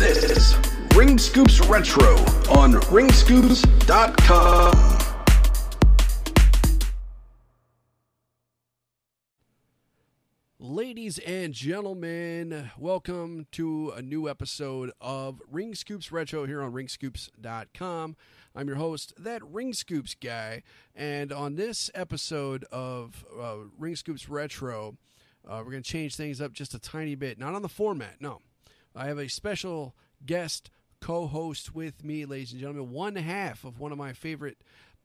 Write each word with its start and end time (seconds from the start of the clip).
This 0.00 0.24
is 0.24 0.56
Ring 0.96 1.16
Scoops 1.18 1.60
Retro 1.66 2.16
on 2.48 2.72
ringscoops.com. 2.72 4.98
Ladies 10.58 11.18
and 11.18 11.52
gentlemen, 11.52 12.70
welcome 12.78 13.46
to 13.52 13.92
a 13.94 14.00
new 14.00 14.26
episode 14.26 14.90
of 15.02 15.42
Ring 15.46 15.74
Scoops 15.74 16.10
Retro 16.10 16.46
here 16.46 16.62
on 16.62 16.72
ringscoops.com. 16.72 18.16
I'm 18.56 18.68
your 18.68 18.76
host, 18.76 19.12
that 19.18 19.44
Ring 19.44 19.74
Scoops 19.74 20.14
guy, 20.14 20.62
and 20.94 21.30
on 21.30 21.56
this 21.56 21.90
episode 21.94 22.64
of 22.72 23.26
uh, 23.38 23.56
Ring 23.78 23.96
Scoops 23.96 24.30
Retro, 24.30 24.96
uh, 25.46 25.60
we're 25.62 25.72
going 25.72 25.82
to 25.82 25.90
change 25.90 26.16
things 26.16 26.40
up 26.40 26.54
just 26.54 26.72
a 26.72 26.78
tiny 26.78 27.16
bit. 27.16 27.38
Not 27.38 27.52
on 27.52 27.60
the 27.60 27.68
format, 27.68 28.14
no. 28.18 28.40
I 29.00 29.06
have 29.06 29.18
a 29.18 29.28
special 29.28 29.94
guest 30.26 30.70
co 31.00 31.26
host 31.26 31.74
with 31.74 32.04
me, 32.04 32.26
ladies 32.26 32.52
and 32.52 32.60
gentlemen, 32.60 32.90
one 32.90 33.16
half 33.16 33.64
of 33.64 33.80
one 33.80 33.92
of 33.92 33.98
my 33.98 34.12
favorite 34.12 34.58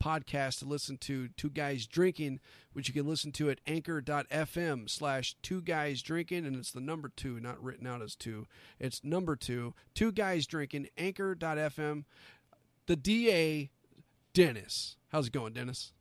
podcasts 0.04 0.60
to 0.60 0.66
listen 0.66 0.98
to, 0.98 1.30
Two 1.30 1.50
Guys 1.50 1.88
Drinking, 1.88 2.42
which 2.74 2.90
you 2.90 2.94
can 2.94 3.08
listen 3.08 3.32
to 3.32 3.50
at 3.50 3.62
anchor.fm 3.66 4.90
slash 4.90 5.38
two 5.42 5.62
guys 5.62 6.02
drinking, 6.02 6.46
and 6.46 6.58
it's 6.58 6.74
the 6.74 6.82
number 6.82 7.10
two, 7.16 7.40
not 7.40 7.64
written 7.64 7.88
out 7.88 8.02
as 8.02 8.18
two. 8.18 8.48
It's 8.82 9.02
number 9.02 9.38
two, 9.38 9.74
two 9.94 10.12
guys 10.12 10.46
drinking, 10.46 10.90
anchor.fm. 10.98 12.04
The 12.88 12.96
DA, 12.98 13.70
Dennis. 14.34 14.98
How's 15.08 15.28
it 15.28 15.32
going, 15.34 15.54
Dennis? 15.54 15.94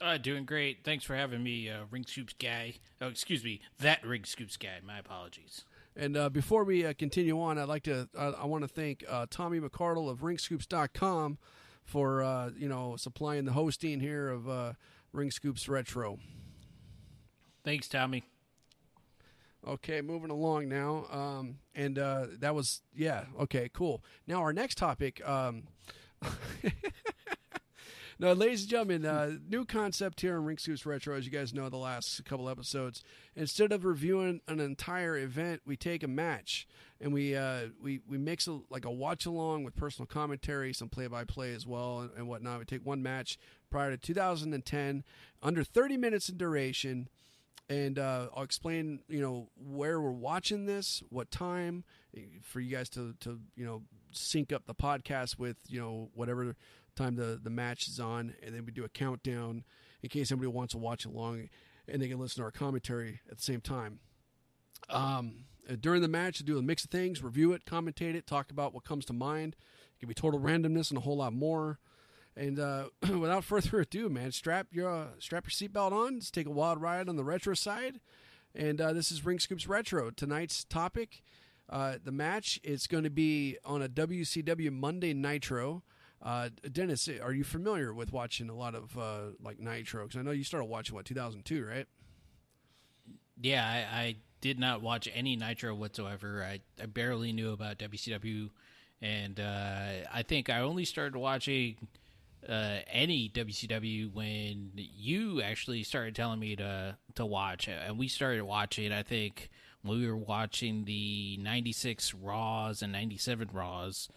Uh, 0.00 0.16
doing 0.16 0.46
great. 0.46 0.78
Thanks 0.82 1.04
for 1.04 1.14
having 1.14 1.42
me, 1.42 1.68
uh, 1.68 1.80
Ring 1.90 2.06
Scoops 2.08 2.32
guy. 2.32 2.76
Oh, 3.02 3.08
excuse 3.08 3.44
me, 3.44 3.60
that 3.80 4.02
Ring 4.02 4.24
Scoops 4.24 4.56
guy. 4.56 4.78
My 4.82 4.98
apologies. 4.98 5.66
And 5.98 6.16
uh, 6.16 6.28
before 6.28 6.62
we 6.62 6.86
uh, 6.86 6.92
continue 6.96 7.40
on, 7.40 7.58
I'd 7.58 7.66
like 7.66 7.82
to 7.82 8.08
uh, 8.16 8.32
I 8.40 8.46
want 8.46 8.62
to 8.62 8.68
thank 8.68 9.04
uh, 9.08 9.26
Tommy 9.28 9.58
McCardle 9.58 10.08
of 10.08 10.20
RingScoops.com 10.20 11.38
for 11.82 12.22
uh, 12.22 12.50
you 12.56 12.68
know 12.68 12.94
supplying 12.96 13.44
the 13.44 13.52
hosting 13.52 13.98
here 13.98 14.28
of 14.28 14.48
uh, 14.48 14.72
Ring 15.12 15.32
Scoops 15.32 15.68
Retro. 15.68 16.20
Thanks, 17.64 17.88
Tommy. 17.88 18.22
Okay, 19.66 20.00
moving 20.00 20.30
along 20.30 20.68
now, 20.68 21.06
um, 21.10 21.58
and 21.74 21.98
uh, 21.98 22.26
that 22.38 22.54
was 22.54 22.82
yeah. 22.94 23.24
Okay, 23.40 23.68
cool. 23.74 24.04
Now 24.28 24.40
our 24.40 24.52
next 24.52 24.78
topic. 24.78 25.20
Um, 25.28 25.64
no, 28.20 28.32
ladies 28.32 28.62
and 28.62 28.70
gentlemen, 28.70 29.06
uh, 29.06 29.32
new 29.48 29.64
concept 29.64 30.20
here 30.20 30.36
on 30.36 30.44
Ring 30.44 30.58
Scoops 30.58 30.84
Retro. 30.84 31.16
As 31.16 31.24
you 31.24 31.30
guys 31.30 31.54
know, 31.54 31.68
the 31.68 31.76
last 31.76 32.24
couple 32.24 32.48
episodes, 32.48 33.04
instead 33.36 33.70
of 33.70 33.84
reviewing 33.84 34.40
an 34.48 34.58
entire 34.58 35.16
event, 35.16 35.62
we 35.64 35.76
take 35.76 36.02
a 36.02 36.08
match 36.08 36.66
and 37.00 37.12
we 37.12 37.36
uh, 37.36 37.66
we 37.80 38.00
we 38.08 38.18
mix 38.18 38.48
a, 38.48 38.58
like 38.70 38.84
a 38.84 38.90
watch 38.90 39.24
along 39.24 39.62
with 39.62 39.76
personal 39.76 40.06
commentary, 40.06 40.72
some 40.72 40.88
play 40.88 41.06
by 41.06 41.22
play 41.24 41.54
as 41.54 41.64
well, 41.64 42.00
and, 42.00 42.10
and 42.16 42.28
whatnot. 42.28 42.58
We 42.58 42.64
take 42.64 42.84
one 42.84 43.02
match 43.04 43.38
prior 43.70 43.90
to 43.90 43.96
2010, 43.96 45.04
under 45.40 45.62
30 45.62 45.96
minutes 45.96 46.28
in 46.28 46.36
duration, 46.36 47.08
and 47.68 48.00
uh, 48.00 48.28
I'll 48.34 48.42
explain 48.42 48.98
you 49.08 49.20
know 49.20 49.48
where 49.56 50.00
we're 50.00 50.10
watching 50.10 50.66
this, 50.66 51.04
what 51.08 51.30
time, 51.30 51.84
eh, 52.16 52.22
for 52.42 52.58
you 52.58 52.74
guys 52.74 52.88
to 52.90 53.14
to 53.20 53.38
you 53.54 53.64
know 53.64 53.82
sync 54.10 54.52
up 54.52 54.66
the 54.66 54.74
podcast 54.74 55.38
with 55.38 55.56
you 55.68 55.80
know 55.80 56.10
whatever 56.14 56.56
time 56.98 57.16
the 57.16 57.40
the 57.42 57.50
match 57.50 57.88
is 57.88 58.00
on, 58.00 58.34
and 58.42 58.54
then 58.54 58.64
we 58.64 58.72
do 58.72 58.84
a 58.84 58.88
countdown 58.88 59.64
in 60.02 60.08
case 60.08 60.28
somebody 60.28 60.48
wants 60.48 60.72
to 60.72 60.78
watch 60.78 61.04
along, 61.04 61.48
and 61.86 62.02
they 62.02 62.08
can 62.08 62.18
listen 62.18 62.40
to 62.40 62.44
our 62.44 62.50
commentary 62.50 63.20
at 63.30 63.38
the 63.38 63.42
same 63.42 63.60
time. 63.60 64.00
Um, 64.88 65.44
during 65.80 66.02
the 66.02 66.08
match, 66.08 66.38
do 66.38 66.58
a 66.58 66.62
mix 66.62 66.84
of 66.84 66.90
things, 66.90 67.22
review 67.22 67.52
it, 67.52 67.64
commentate 67.64 68.14
it, 68.14 68.26
talk 68.26 68.50
about 68.50 68.72
what 68.72 68.84
comes 68.84 69.04
to 69.06 69.12
mind. 69.12 69.56
It 69.96 70.00
can 70.00 70.08
be 70.08 70.14
total 70.14 70.40
randomness 70.40 70.90
and 70.90 70.98
a 70.98 71.02
whole 71.02 71.18
lot 71.18 71.32
more. 71.32 71.78
And 72.36 72.58
uh, 72.58 72.88
without 73.18 73.44
further 73.44 73.80
ado, 73.80 74.08
man, 74.08 74.32
strap 74.32 74.68
your 74.70 74.90
uh, 74.90 75.06
strap 75.18 75.44
your 75.44 75.50
seatbelt 75.50 75.92
on. 75.92 76.14
Let's 76.14 76.30
take 76.30 76.46
a 76.46 76.50
wild 76.50 76.80
ride 76.80 77.08
on 77.08 77.16
the 77.16 77.24
retro 77.24 77.54
side. 77.54 78.00
And 78.54 78.80
uh, 78.80 78.92
this 78.92 79.12
is 79.12 79.24
Ring 79.24 79.38
Scoops 79.38 79.66
Retro. 79.66 80.10
Tonight's 80.10 80.64
topic, 80.64 81.22
uh, 81.68 81.96
the 82.02 82.12
match, 82.12 82.58
is 82.64 82.86
going 82.86 83.04
to 83.04 83.10
be 83.10 83.58
on 83.64 83.82
a 83.82 83.88
WCW 83.88 84.72
Monday 84.72 85.12
Nitro. 85.12 85.82
Uh, 86.20 86.48
Dennis, 86.72 87.08
are 87.22 87.32
you 87.32 87.44
familiar 87.44 87.94
with 87.94 88.12
watching 88.12 88.48
a 88.48 88.54
lot 88.54 88.74
of 88.74 88.98
uh, 88.98 89.32
like 89.42 89.60
Nitro? 89.60 90.04
Because 90.04 90.18
I 90.18 90.22
know 90.22 90.32
you 90.32 90.44
started 90.44 90.66
watching 90.66 90.94
what 90.94 91.04
2002, 91.04 91.64
right? 91.64 91.86
Yeah, 93.40 93.64
I, 93.64 93.98
I 94.00 94.16
did 94.40 94.58
not 94.58 94.82
watch 94.82 95.08
any 95.14 95.36
Nitro 95.36 95.74
whatsoever. 95.74 96.44
I, 96.44 96.60
I 96.82 96.86
barely 96.86 97.32
knew 97.32 97.52
about 97.52 97.78
WCW, 97.78 98.50
and 99.00 99.38
uh, 99.38 100.08
I 100.12 100.22
think 100.22 100.50
I 100.50 100.60
only 100.60 100.84
started 100.84 101.16
watching 101.16 101.76
uh, 102.48 102.78
any 102.90 103.28
WCW 103.28 104.12
when 104.12 104.72
you 104.74 105.40
actually 105.42 105.82
started 105.82 106.14
telling 106.14 106.40
me 106.40 106.56
to 106.56 106.96
to 107.14 107.26
watch, 107.26 107.68
and 107.68 107.98
we 107.98 108.08
started 108.08 108.42
watching. 108.42 108.92
I 108.92 109.02
think 109.02 109.50
when 109.82 110.00
we 110.00 110.08
were 110.08 110.16
watching 110.16 110.84
the 110.84 111.38
'96 111.40 112.14
Raws 112.14 112.82
and 112.82 112.92
'97 112.92 113.50
Raws. 113.52 114.08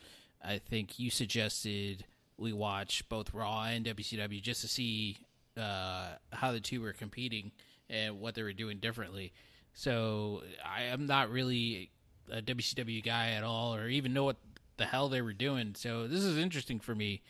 I 0.44 0.58
think 0.58 1.00
you 1.00 1.10
suggested 1.10 2.06
we 2.38 2.54
watch 2.54 3.08
both 3.10 3.34
Raw 3.34 3.64
and 3.64 3.86
WCW 3.86 4.42
just 4.42 4.62
to 4.62 4.68
see 4.68 5.18
uh, 5.58 6.10
how 6.32 6.52
the 6.52 6.60
two 6.60 6.82
were 6.82 6.94
competing 6.94 7.52
and 7.90 8.20
what 8.20 8.36
they 8.36 8.44
were 8.44 8.54
doing 8.54 8.80
differently. 8.80 9.34
So 9.74 10.42
I 10.66 10.84
am 10.84 11.06
not 11.06 11.30
really 11.30 11.92
a 12.32 12.42
WCW 12.42 13.04
guy 13.04 13.32
at 13.32 13.44
all, 13.44 13.76
or 13.76 13.88
even 13.88 14.14
know 14.14 14.24
what 14.24 14.38
the 14.78 14.86
hell 14.86 15.10
they 15.10 15.22
were 15.22 15.34
doing. 15.34 15.76
So 15.76 16.08
this 16.08 16.24
is 16.24 16.38
interesting 16.38 16.80
for 16.80 16.96
me 16.96 17.22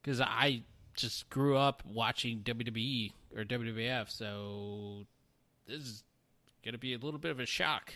because 0.00 0.20
I 0.20 0.62
just 0.94 1.28
grew 1.28 1.56
up 1.56 1.82
watching 1.84 2.40
WWE 2.40 3.12
or 3.36 3.44
WWF. 3.44 4.10
So 4.10 5.06
this 5.66 5.82
is 5.82 6.04
going 6.64 6.72
to 6.72 6.78
be 6.78 6.94
a 6.94 6.98
little 6.98 7.20
bit 7.20 7.30
of 7.30 7.40
a 7.40 7.46
shock. 7.46 7.94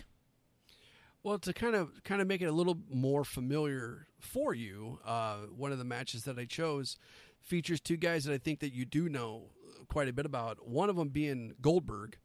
Well, 1.27 1.41
to 1.41 1.53
kind 1.53 1.75
of 1.75 2.05
kind 2.05 2.23
of 2.23 2.29
make 2.29 2.41
it 2.41 2.45
a 2.45 2.53
little 2.53 2.79
more 2.89 3.25
familiar 3.25 4.07
for 4.21 4.55
you, 4.55 5.01
uh, 5.05 5.39
one 5.57 5.73
of 5.73 5.79
the 5.79 5.85
matches 5.85 6.23
that 6.23 6.39
I 6.39 6.45
chose 6.45 6.99
features 7.41 7.81
two 7.81 7.97
guys 7.97 8.23
that 8.27 8.33
I 8.33 8.39
think 8.39 8.61
that 8.61 8.73
you 8.73 8.85
do 8.85 9.09
know 9.09 9.49
quite 9.89 10.07
a 10.07 10.13
bit 10.13 10.25
about. 10.25 10.69
One 10.69 10.89
of 10.89 10.95
them 10.95 11.09
being 11.09 11.55
Goldberg, 11.61 12.17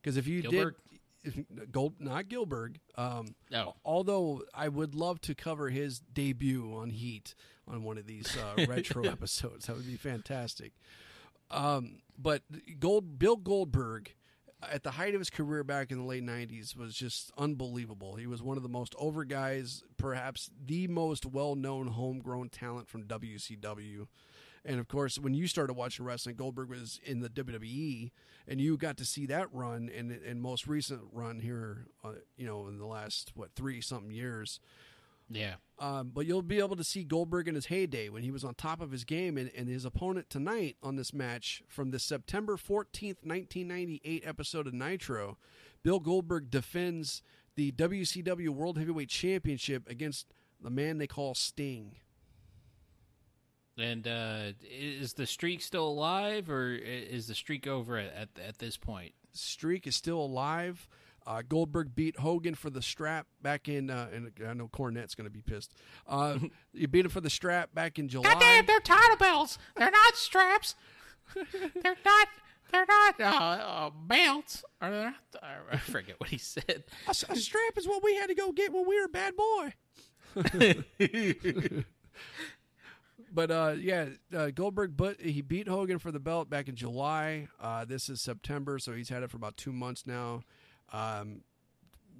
because 0.00 0.16
if 0.16 0.26
you 0.26 0.40
Gilbert? 0.40 0.78
did 1.22 1.70
Gold, 1.70 1.96
not 1.98 2.30
Gilbert. 2.30 2.78
Um, 2.94 3.34
No. 3.50 3.74
although 3.84 4.44
I 4.54 4.68
would 4.68 4.94
love 4.94 5.20
to 5.22 5.34
cover 5.34 5.68
his 5.68 5.98
debut 5.98 6.74
on 6.74 6.88
Heat 6.88 7.34
on 7.66 7.82
one 7.82 7.98
of 7.98 8.06
these 8.06 8.34
uh, 8.34 8.64
retro 8.66 9.04
episodes, 9.04 9.66
that 9.66 9.76
would 9.76 9.86
be 9.86 9.96
fantastic. 9.96 10.72
Um, 11.50 12.00
but 12.16 12.44
Gold 12.80 13.18
Bill 13.18 13.36
Goldberg, 13.36 14.14
at 14.62 14.82
the 14.82 14.92
height 14.92 15.14
of 15.14 15.20
his 15.20 15.30
career 15.30 15.62
back 15.62 15.90
in 15.90 15.98
the 15.98 16.04
late 16.04 16.24
'90s, 16.24 16.76
was 16.76 16.94
just 16.94 17.30
unbelievable. 17.38 18.16
He 18.16 18.26
was 18.26 18.42
one 18.42 18.56
of 18.56 18.62
the 18.62 18.68
most 18.68 18.94
over 18.98 19.24
guys, 19.24 19.82
perhaps 19.96 20.50
the 20.64 20.88
most 20.88 21.24
well-known 21.26 21.88
homegrown 21.88 22.50
talent 22.50 22.88
from 22.88 23.04
WCW. 23.04 24.06
And 24.64 24.80
of 24.80 24.88
course, 24.88 25.18
when 25.18 25.34
you 25.34 25.46
started 25.46 25.74
watching 25.74 26.04
wrestling, 26.04 26.36
Goldberg 26.36 26.68
was 26.68 27.00
in 27.04 27.20
the 27.20 27.30
WWE, 27.30 28.10
and 28.46 28.60
you 28.60 28.76
got 28.76 28.96
to 28.98 29.04
see 29.04 29.26
that 29.26 29.52
run 29.52 29.90
and 29.94 30.10
and 30.10 30.42
most 30.42 30.66
recent 30.66 31.02
run 31.12 31.40
here, 31.40 31.86
uh, 32.04 32.14
you 32.36 32.46
know, 32.46 32.66
in 32.66 32.78
the 32.78 32.86
last 32.86 33.32
what 33.34 33.54
three 33.54 33.80
something 33.80 34.10
years. 34.10 34.60
Yeah. 35.30 35.54
Um, 35.78 36.10
but 36.12 36.26
you'll 36.26 36.42
be 36.42 36.58
able 36.58 36.76
to 36.76 36.84
see 36.84 37.04
Goldberg 37.04 37.46
in 37.46 37.54
his 37.54 37.66
heyday 37.66 38.08
when 38.08 38.22
he 38.22 38.30
was 38.30 38.44
on 38.44 38.54
top 38.54 38.80
of 38.80 38.90
his 38.90 39.04
game, 39.04 39.38
and, 39.38 39.50
and 39.56 39.68
his 39.68 39.84
opponent 39.84 40.28
tonight 40.28 40.76
on 40.82 40.96
this 40.96 41.12
match 41.14 41.62
from 41.68 41.90
the 41.90 41.98
September 41.98 42.56
14th, 42.56 43.22
1998 43.22 44.22
episode 44.26 44.66
of 44.66 44.74
Nitro, 44.74 45.38
Bill 45.84 46.00
Goldberg 46.00 46.50
defends 46.50 47.22
the 47.54 47.70
WCW 47.72 48.48
World 48.48 48.78
Heavyweight 48.78 49.08
Championship 49.08 49.88
against 49.88 50.32
the 50.60 50.70
man 50.70 50.98
they 50.98 51.06
call 51.06 51.34
Sting. 51.34 51.96
And 53.76 54.08
uh, 54.08 54.52
is 54.68 55.12
the 55.12 55.26
streak 55.26 55.60
still 55.60 55.86
alive, 55.86 56.50
or 56.50 56.72
is 56.72 57.28
the 57.28 57.34
streak 57.34 57.68
over 57.68 57.96
at 57.96 58.12
at, 58.12 58.28
at 58.44 58.58
this 58.58 58.76
point? 58.76 59.12
Streak 59.32 59.86
is 59.86 59.94
still 59.94 60.18
alive. 60.18 60.88
Uh, 61.28 61.42
Goldberg 61.46 61.94
beat 61.94 62.18
Hogan 62.18 62.54
for 62.54 62.70
the 62.70 62.80
strap 62.80 63.26
back 63.42 63.68
in, 63.68 63.90
uh, 63.90 64.08
and 64.14 64.32
I 64.48 64.54
know 64.54 64.66
Cornette's 64.66 65.14
going 65.14 65.26
to 65.26 65.30
be 65.30 65.42
pissed. 65.42 65.74
Uh, 66.06 66.38
he 66.72 66.86
beat 66.86 67.04
him 67.04 67.10
for 67.10 67.20
the 67.20 67.28
strap 67.28 67.74
back 67.74 67.98
in 67.98 68.08
July. 68.08 68.32
Goddamn, 68.32 68.64
they're 68.64 68.80
title 68.80 69.16
belts. 69.18 69.58
They're 69.76 69.90
not 69.90 70.16
straps. 70.16 70.74
they're 71.34 71.98
not. 72.02 72.28
They're 72.72 72.86
not 72.86 73.20
uh, 73.20 73.24
uh, 73.24 73.90
belts. 73.90 74.64
Or 74.80 74.90
they're 74.90 75.04
not, 75.04 75.14
I 75.70 75.76
forget 75.76 76.18
what 76.18 76.30
he 76.30 76.38
said. 76.38 76.84
A, 77.06 77.10
a 77.10 77.36
strap 77.36 77.76
is 77.76 77.86
what 77.86 78.02
we 78.02 78.14
had 78.16 78.28
to 78.28 78.34
go 78.34 78.52
get 78.52 78.72
when 78.72 78.86
we 78.86 78.98
were 78.98 79.06
a 79.06 79.08
bad 79.08 79.34
boy. 79.36 79.72
but 83.32 83.50
uh, 83.50 83.74
yeah, 83.78 84.06
uh, 84.34 84.50
Goldberg, 84.50 84.96
but 84.96 85.20
he 85.20 85.42
beat 85.42 85.68
Hogan 85.68 85.98
for 85.98 86.12
the 86.12 86.20
belt 86.20 86.48
back 86.50 86.68
in 86.68 86.74
July. 86.74 87.48
Uh, 87.60 87.84
this 87.84 88.08
is 88.08 88.20
September, 88.20 88.78
so 88.78 88.92
he's 88.92 89.08
had 89.08 89.22
it 89.22 89.30
for 89.30 89.36
about 89.36 89.56
two 89.56 89.72
months 89.72 90.06
now. 90.06 90.42
Um, 90.92 91.42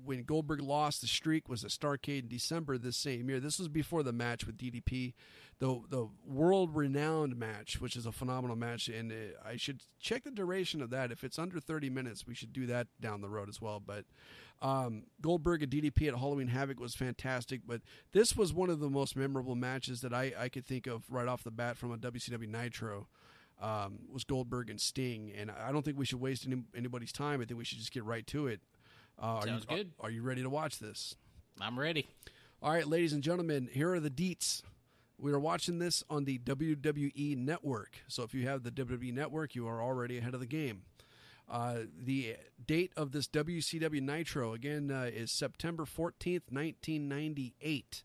when 0.05 0.23
Goldberg 0.23 0.61
lost, 0.61 1.01
the 1.01 1.07
streak 1.07 1.49
was 1.49 1.65
at 1.65 1.71
Starcade 1.71 2.23
in 2.23 2.29
December 2.29 2.79
this 2.79 2.97
same 2.97 3.29
year. 3.29 3.41
This 3.41 3.59
was 3.59 3.69
before 3.69 4.03
the 4.03 4.13
match 4.13 4.47
with 4.47 4.57
DDP, 4.57 5.15
the 5.59 5.81
the 5.89 6.09
world 6.27 6.75
renowned 6.75 7.37
match, 7.37 7.81
which 7.81 7.97
is 7.97 8.07
a 8.07 8.13
phenomenal 8.13 8.57
match. 8.57 8.89
And 8.89 9.13
uh, 9.13 9.15
I 9.45 9.57
should 9.57 9.83
check 10.01 10.25
the 10.25 10.31
duration 10.31 10.81
of 10.81 10.91
that. 10.91 11.11
If 11.11 11.25
it's 11.25 11.39
under 11.39 11.61
30 11.61 11.91
minutes, 11.91 12.27
we 12.27 12.35
should 12.35 12.53
do 12.53 12.67
that 12.67 12.87
down 13.01 13.21
the 13.21 13.29
road 13.29 13.49
as 13.49 13.61
well. 13.61 13.81
But 13.85 14.05
um, 14.63 15.05
Goldberg 15.21 15.63
and 15.63 15.73
DDP 15.73 16.09
at 16.09 16.19
Halloween 16.19 16.49
Havoc 16.49 16.81
was 16.81 16.95
fantastic. 16.95 17.63
But 17.67 17.83
this 18.13 18.37
was 18.37 18.53
one 18.53 18.71
of 18.71 18.81
the 18.81 18.91
most 18.91 19.17
memorable 19.17 19.57
matches 19.57 20.01
that 20.03 20.15
I, 20.15 20.33
I 20.39 20.49
could 20.49 20.67
think 20.67 20.87
of 20.87 21.05
right 21.11 21.29
off 21.29 21.43
the 21.43 21.51
bat 21.51 21.77
from 21.77 21.93
a 21.93 21.99
WCW 21.99 22.49
Nitro 22.49 23.09
um, 23.61 23.99
was 24.13 24.25
Goldberg 24.25 24.71
and 24.71 24.81
Sting, 24.81 25.33
and 25.37 25.51
I 25.51 25.73
don't 25.73 25.85
think 25.85 25.99
we 25.99 26.07
should 26.07 26.21
waste 26.21 26.47
any, 26.47 26.63
anybody's 26.77 27.13
time. 27.13 27.41
I 27.41 27.45
think 27.45 27.59
we 27.59 27.65
should 27.65 27.79
just 27.79 27.93
get 27.93 28.05
right 28.05 28.27
to 28.29 28.47
it. 28.47 28.61
Uh, 29.19 29.41
Sounds 29.41 29.67
are 29.69 29.77
you, 29.77 29.85
good. 29.85 29.93
Are, 29.99 30.09
are 30.09 30.11
you 30.11 30.23
ready 30.23 30.43
to 30.43 30.51
watch 30.51 30.79
this? 30.79 31.15
I'm 31.61 31.79
ready. 31.79 32.07
All 32.63 32.73
right, 32.73 32.87
ladies 32.87 33.13
and 33.13 33.23
gentlemen, 33.23 33.69
here 33.73 33.93
are 33.93 34.01
the 34.01 34.11
deets. 34.11 34.63
We 35.21 35.33
are 35.33 35.39
watching 35.41 35.79
this 35.79 36.05
on 36.09 36.25
the 36.25 36.39
WWE 36.39 37.37
Network. 37.37 37.99
So 38.07 38.23
if 38.23 38.35
you 38.35 38.47
have 38.47 38.63
the 38.63 38.71
WWE 38.71 39.13
Network, 39.13 39.55
you 39.55 39.67
are 39.67 39.83
already 39.83 40.19
ahead 40.19 40.35
of 40.35 40.41
the 40.41 40.47
game. 40.47 40.83
Uh, 41.49 41.79
the 41.99 42.37
date 42.65 42.93
of 42.97 43.13
this 43.13 43.27
WCW 43.27 44.03
Nitro, 44.03 44.53
again, 44.53 44.91
uh, 44.91 45.11
is 45.13 45.33
September 45.33 45.85
14th, 45.85 46.53
1998. 46.53 48.03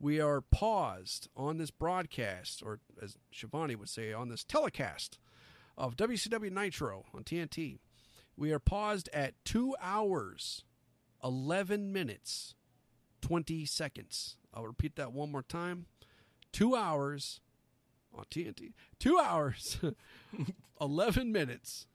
We 0.00 0.20
are 0.20 0.40
paused 0.40 1.28
on 1.36 1.58
this 1.58 1.70
broadcast, 1.70 2.62
or 2.64 2.80
as 3.00 3.16
Schiavone 3.32 3.76
would 3.76 3.88
say, 3.88 4.12
on 4.12 4.28
this 4.28 4.44
telecast 4.44 5.18
of 5.78 5.96
WCW 5.96 6.50
Nitro 6.50 7.04
on 7.14 7.24
TNT. 7.24 7.78
We 8.36 8.52
are 8.52 8.58
paused 8.58 9.08
at 9.12 9.34
two 9.44 9.74
hours, 9.80 10.64
11 11.22 11.92
minutes, 11.92 12.54
20 13.22 13.64
seconds. 13.64 14.36
I'll 14.52 14.66
repeat 14.66 14.96
that 14.96 15.12
one 15.12 15.30
more 15.32 15.42
time. 15.42 15.86
Two 16.52 16.74
hours 16.76 17.40
on 18.12 18.24
TNT. 18.30 18.72
Two 18.98 19.18
hours, 19.18 19.78
11 20.80 21.32
minutes, 21.32 21.86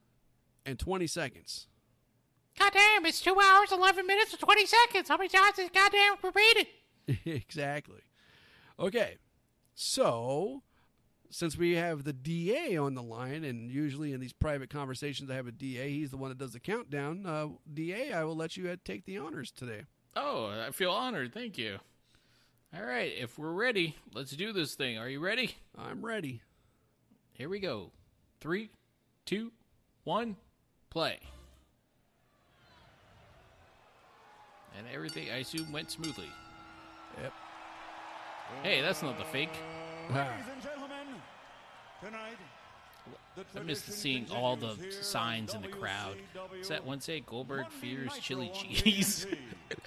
and 0.66 0.80
20 0.80 1.07
seconds. 1.07 1.68
God 2.57 2.74
damn, 2.74 3.06
it's 3.06 3.22
two 3.22 3.38
hours, 3.40 3.72
11 3.72 4.06
minutes, 4.06 4.31
and 4.31 4.40
20 4.40 4.66
seconds. 4.66 5.07
How 5.10 5.18
many 5.18 5.30
times 5.30 5.60
is 5.60 5.69
goddamn 5.74 6.16
repeated? 6.24 6.68
exactly. 7.25 8.01
Okay. 8.79 9.17
So, 9.73 10.63
since 11.29 11.57
we 11.57 11.75
have 11.75 12.03
the 12.03 12.13
DA 12.13 12.77
on 12.77 12.95
the 12.95 13.03
line, 13.03 13.44
and 13.44 13.71
usually 13.71 14.13
in 14.13 14.19
these 14.19 14.33
private 14.33 14.69
conversations 14.69 15.29
I 15.29 15.35
have 15.35 15.47
a 15.47 15.51
DA, 15.51 15.89
he's 15.89 16.11
the 16.11 16.17
one 16.17 16.29
that 16.29 16.38
does 16.38 16.53
the 16.53 16.59
countdown. 16.59 17.25
Uh, 17.25 17.47
DA, 17.73 18.11
I 18.11 18.23
will 18.23 18.35
let 18.35 18.57
you 18.57 18.69
uh, 18.69 18.75
take 18.83 19.06
the 19.06 19.17
honors 19.17 19.51
today. 19.51 19.83
Oh, 20.15 20.47
I 20.67 20.71
feel 20.71 20.91
honored. 20.91 21.33
Thank 21.33 21.57
you. 21.57 21.77
All 22.75 22.85
right, 22.85 23.11
if 23.17 23.39
we're 23.39 23.51
ready, 23.51 23.95
let's 24.13 24.31
do 24.31 24.53
this 24.53 24.75
thing. 24.75 24.97
Are 24.97 25.09
you 25.09 25.19
ready? 25.19 25.56
I'm 25.77 26.06
ready. 26.06 26.41
Here 27.33 27.50
we 27.50 27.59
go. 27.59 27.91
Three, 28.41 28.69
two, 29.25 29.51
one, 30.03 30.35
play. 30.89 31.19
And 34.77 34.85
everything, 34.94 35.29
I 35.33 35.38
assume, 35.38 35.71
went 35.71 35.89
smoothly. 35.89 36.29
Yep. 37.21 37.33
Hey, 38.63 38.81
that's 38.81 39.01
not 39.01 39.17
the 39.17 39.25
fake. 39.25 39.50
Ah. 40.11 40.27
Ladies 40.31 40.45
and 40.53 40.63
gentlemen, 40.63 41.07
tonight, 42.03 42.38
I 43.56 43.63
missed 43.63 43.91
seeing 43.91 44.25
all 44.31 44.56
the 44.56 44.75
signs 45.01 45.53
in 45.53 45.61
the 45.61 45.67
crowd. 45.67 46.17
Does 46.57 46.69
that 46.69 46.85
one 46.85 47.00
say 47.00 47.21
Goldberg 47.21 47.63
Monday 47.63 47.75
fears 47.79 48.17
chili 48.19 48.51
cheese? 48.53 49.27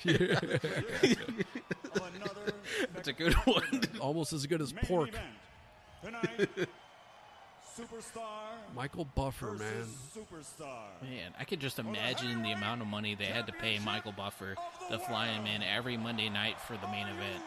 TNT. 0.05 1.45
Of 1.95 2.15
another 2.15 2.55
That's 2.95 3.09
a 3.09 3.13
good 3.13 3.35
one. 3.35 3.83
Almost 4.01 4.33
as 4.33 4.47
good 4.47 4.63
as 4.63 4.73
pork. 4.73 5.11
Tonight, 6.03 6.49
superstar 7.93 8.75
Michael 8.75 9.07
Buffer, 9.15 9.53
man. 9.53 9.87
superstar. 10.17 11.03
Man, 11.03 11.33
I 11.39 11.45
could 11.45 11.61
just 11.61 11.79
imagine 11.79 12.43
the 12.43 12.53
amount 12.53 12.81
of 12.81 12.87
money 12.87 13.15
they 13.15 13.27
had 13.27 13.47
to 13.47 13.53
pay 13.53 13.79
Michael 13.81 14.13
Buffer 14.13 14.55
to 14.91 14.99
fly 14.99 15.29
him 15.29 15.47
in 15.47 15.63
every 15.63 15.97
Monday 15.97 16.29
night 16.29 16.61
for 16.61 16.77
the 16.79 16.89
main 16.89 17.07
event. 17.07 17.43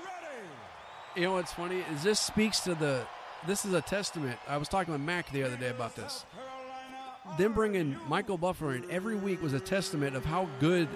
You 1.16 1.24
know 1.24 1.34
what's 1.34 1.54
funny 1.54 1.84
is 1.94 2.04
this 2.04 2.20
speaks 2.20 2.60
to 2.62 2.76
the. 2.76 3.06
This 3.48 3.66
is 3.66 3.74
a 3.74 3.82
testament. 3.82 4.40
I 4.48 4.58
was 4.58 4.68
talking 4.68 4.92
with 4.92 5.02
Mac 5.02 5.32
the 5.32 5.44
other 5.44 5.56
day 5.58 5.70
about 5.70 5.96
this. 5.96 6.26
Carolina, 6.34 7.38
Them 7.38 7.54
bringing 7.54 7.98
Michael 8.08 8.38
Buffer 8.38 8.74
in 8.74 8.90
every 8.90 9.16
week 9.16 9.42
was 9.42 9.54
a 9.54 9.60
testament 9.60 10.16
of 10.16 10.26
how 10.26 10.48
good 10.60 10.88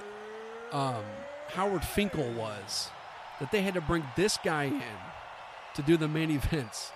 um, 0.72 1.04
Howard 1.50 1.84
Finkel 1.84 2.32
was. 2.34 2.90
That 3.40 3.52
they 3.52 3.62
had 3.62 3.76
to 3.76 3.82
bring 3.82 4.04
this 4.16 4.38
guy 4.44 4.66
in 4.66 4.82
to 5.76 5.82
do 5.84 5.96
the 5.96 6.08
main 6.08 6.32
events 6.32 6.92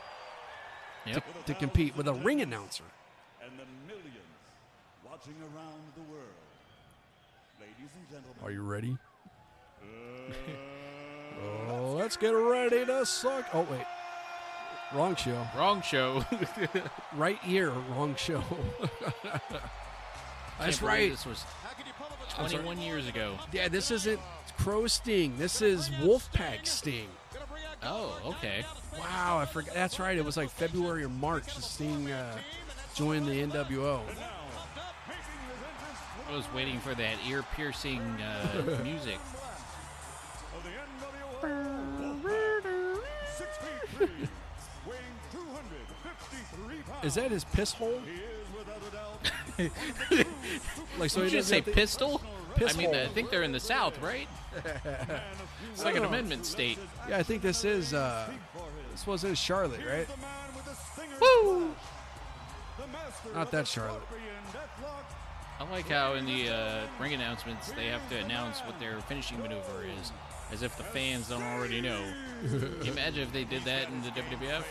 Yep. 1.06 1.46
to 1.46 1.54
compete 1.54 1.96
with 1.98 2.08
a 2.08 2.14
ring 2.14 2.42
announcer. 2.42 2.84
and 3.44 3.52
the 3.60 3.66
millions 3.88 4.08
watching 5.06 5.36
around 5.42 5.82
the 5.96 6.02
world. 6.12 6.24
Ladies 7.60 7.92
and 7.96 8.08
gentlemen, 8.10 8.44
Are 8.44 8.52
you 8.52 8.62
ready? 8.64 8.98
oh, 11.70 11.94
let's 11.98 12.16
get 12.18 12.30
ready 12.30 12.86
to 12.86 13.06
suck. 13.06 13.46
Oh 13.54 13.68
wait, 13.70 13.86
wrong 14.94 15.16
show. 15.16 15.46
Wrong 15.58 15.82
show. 15.82 16.24
Right 17.16 17.38
ear, 17.48 17.70
wrong 17.92 18.16
show. 18.16 18.42
That's 20.60 20.82
right. 20.82 21.12
This 21.12 21.26
was 21.26 21.44
21 22.36 22.80
years 22.80 23.08
ago. 23.08 23.38
Yeah, 23.52 23.68
this 23.68 23.92
isn't 23.92 24.20
Crow 24.58 24.88
Sting. 24.88 25.38
This 25.38 25.62
is 25.62 25.90
Wolfpack 25.90 26.66
Sting. 26.66 27.10
Oh, 27.86 28.20
okay. 28.26 28.66
Wow, 28.98 29.38
I 29.40 29.46
forgot. 29.46 29.74
That's 29.74 30.00
right. 30.00 30.18
It 30.18 30.24
was 30.26 30.38
like 30.38 30.50
February 30.50 31.04
or 31.04 31.10
March. 31.10 31.54
Sting 31.56 32.10
uh, 32.12 32.38
joined 32.96 33.28
the 33.28 33.44
NWO. 33.44 34.02
I 36.30 36.36
was 36.36 36.46
waiting 36.54 36.80
for 36.80 36.96
that 36.96 37.16
ear 37.28 37.44
piercing 37.56 38.00
uh, 38.00 38.80
music. 38.84 39.18
of 40.56 40.64
the 40.64 40.70
NWO, 41.50 42.22
Wolfpack, 42.22 43.00
six 43.36 43.58
feet 43.58 43.90
three, 43.98 44.08
weighing 44.88 45.02
253 45.32 46.78
pounds. 46.92 47.06
Is 47.06 47.14
that 47.16 47.32
his 47.32 47.44
piss 47.44 47.74
hole? 47.74 48.02
He 49.58 49.64
is 49.64 49.72
without 49.74 50.12
a 50.12 50.16
doubt 50.18 50.28
Like 51.00 51.10
so? 51.10 51.22
Did 51.24 51.32
you 51.32 51.38
just 51.40 51.50
say 51.50 51.58
have 51.58 51.66
to- 51.66 51.72
pistol? 51.72 52.22
Piss 52.56 52.76
I 52.76 52.78
mean, 52.78 52.94
hole. 52.94 53.02
I 53.04 53.08
think 53.08 53.32
they're 53.32 53.42
in 53.42 53.52
the 53.52 53.60
South, 53.60 54.00
right? 54.00 54.28
It's 55.74 55.84
like 55.84 55.96
an 55.96 56.06
amendment 56.06 56.46
state. 56.46 56.78
Yeah, 57.10 57.18
I 57.18 57.24
think 57.24 57.42
this 57.42 57.66
is. 57.66 57.96
Uh, 57.96 58.30
this 58.92 59.08
was 59.08 59.24
in 59.24 59.34
Charlotte, 59.34 59.80
right? 59.80 60.08
the 60.08 60.18
man 60.18 60.56
with 60.56 60.66
the 60.66 60.76
stinger 60.76 61.16
Woo! 61.20 61.74
Not 63.34 63.50
that 63.52 63.68
Charlotte. 63.68 64.04
I 65.60 65.70
like 65.72 65.90
how 65.90 66.14
in 66.14 66.26
the 66.28 66.50
uh, 66.50 66.82
ring 67.00 67.14
announcements 67.14 67.72
they 67.72 67.88
have 67.88 68.08
to 68.10 68.18
announce 68.18 68.60
what 68.60 68.80
their 68.80 69.00
finishing 69.02 69.40
maneuver 69.40 69.84
is, 70.00 70.12
as 70.52 70.62
if 70.62 70.78
the 70.78 70.84
fans 70.84 71.30
don't 71.30 71.42
already 71.42 71.82
know. 71.82 72.04
Can 72.42 72.86
you 72.86 72.92
imagine 72.92 73.22
if 73.24 73.34
they 73.34 73.46
did 73.46 73.64
that 73.64 73.88
in 73.90 74.02
the 74.04 74.10
WWF? 74.10 74.64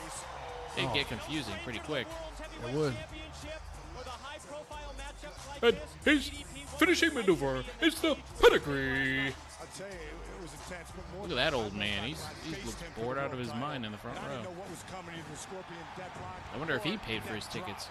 It'd 0.78 0.93
get 0.95 1.09
confusing 1.09 1.55
pretty 1.64 1.81
quick. 1.81 2.07
It 2.69 2.75
would. 2.75 2.95
And 5.62 5.76
his 6.04 6.31
finishing 6.76 7.14
maneuver 7.14 7.62
is 7.81 7.95
the 8.00 8.16
pedigree. 8.40 9.28
I'd 9.28 9.73
say 9.73 9.85
it 9.85 10.42
was 10.42 10.50
a 10.52 10.71
chance 10.73 10.88
to 10.88 10.95
put 10.95 11.04
more 11.14 11.23
Look 11.23 11.31
at 11.31 11.37
that 11.37 11.54
old 11.54 11.75
man. 11.75 12.09
He's 12.09 12.25
he 12.45 12.50
looks 12.66 12.83
bored 12.99 13.16
out 13.16 13.33
of 13.33 13.38
his 13.38 13.54
mind 13.54 13.87
in 13.87 13.92
the 13.92 13.99
front 13.99 14.19
I 14.19 14.23
didn't 14.28 14.42
know 14.42 14.50
row. 14.50 14.57
what 14.57 14.71
was 14.71 14.83
coming 14.90 15.14
into 15.16 15.31
the 15.31 15.37
Scorpion 15.37 15.78
Deathlock. 15.97 16.54
I 16.54 16.59
wonder 16.59 16.75
if 16.75 16.83
he 16.83 16.97
paid 16.97 17.23
for 17.23 17.35
his 17.35 17.47
tickets. 17.47 17.87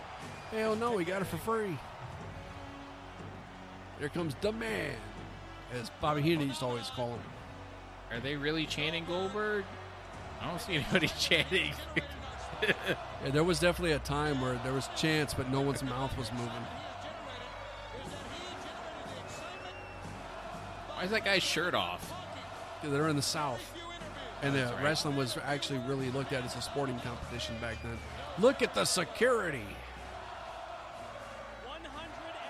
Hell 0.51 0.75
no, 0.75 0.97
he 0.97 1.05
got 1.05 1.21
it 1.21 1.25
for 1.25 1.37
free. 1.37 1.77
There 3.99 4.09
comes 4.09 4.35
the 4.41 4.51
man, 4.51 4.95
as 5.79 5.89
Bobby 6.01 6.21
Heenan 6.23 6.47
used 6.47 6.59
to 6.59 6.65
always 6.65 6.89
call 6.89 7.09
him. 7.11 7.19
Are 8.11 8.19
they 8.19 8.35
really 8.35 8.65
chanting 8.65 9.05
Goldberg? 9.05 9.63
I 10.41 10.47
don't 10.49 10.59
see 10.59 10.73
anybody 10.75 11.07
chanting. 11.19 11.71
Yeah, 12.63 13.29
there 13.31 13.43
was 13.43 13.59
definitely 13.59 13.93
a 13.93 13.99
time 13.99 14.41
where 14.41 14.59
there 14.63 14.73
was 14.73 14.89
chants, 14.97 15.33
but 15.33 15.49
no 15.49 15.61
one's 15.61 15.83
mouth 15.83 16.15
was 16.17 16.31
moving. 16.33 16.51
Why 21.01 21.05
is 21.05 21.11
that 21.13 21.25
guy's 21.25 21.41
shirt 21.41 21.73
off? 21.73 22.13
They're 22.83 23.07
in 23.07 23.15
the 23.15 23.23
South, 23.23 23.59
and 24.43 24.53
the 24.53 24.65
right. 24.65 24.83
wrestling 24.83 25.15
was 25.15 25.35
actually 25.43 25.79
really 25.79 26.11
looked 26.11 26.31
at 26.31 26.45
as 26.45 26.55
a 26.55 26.61
sporting 26.61 26.99
competition 26.99 27.55
back 27.59 27.81
then. 27.81 27.97
Look 28.37 28.61
at 28.61 28.75
the 28.75 28.85
security. 28.85 29.65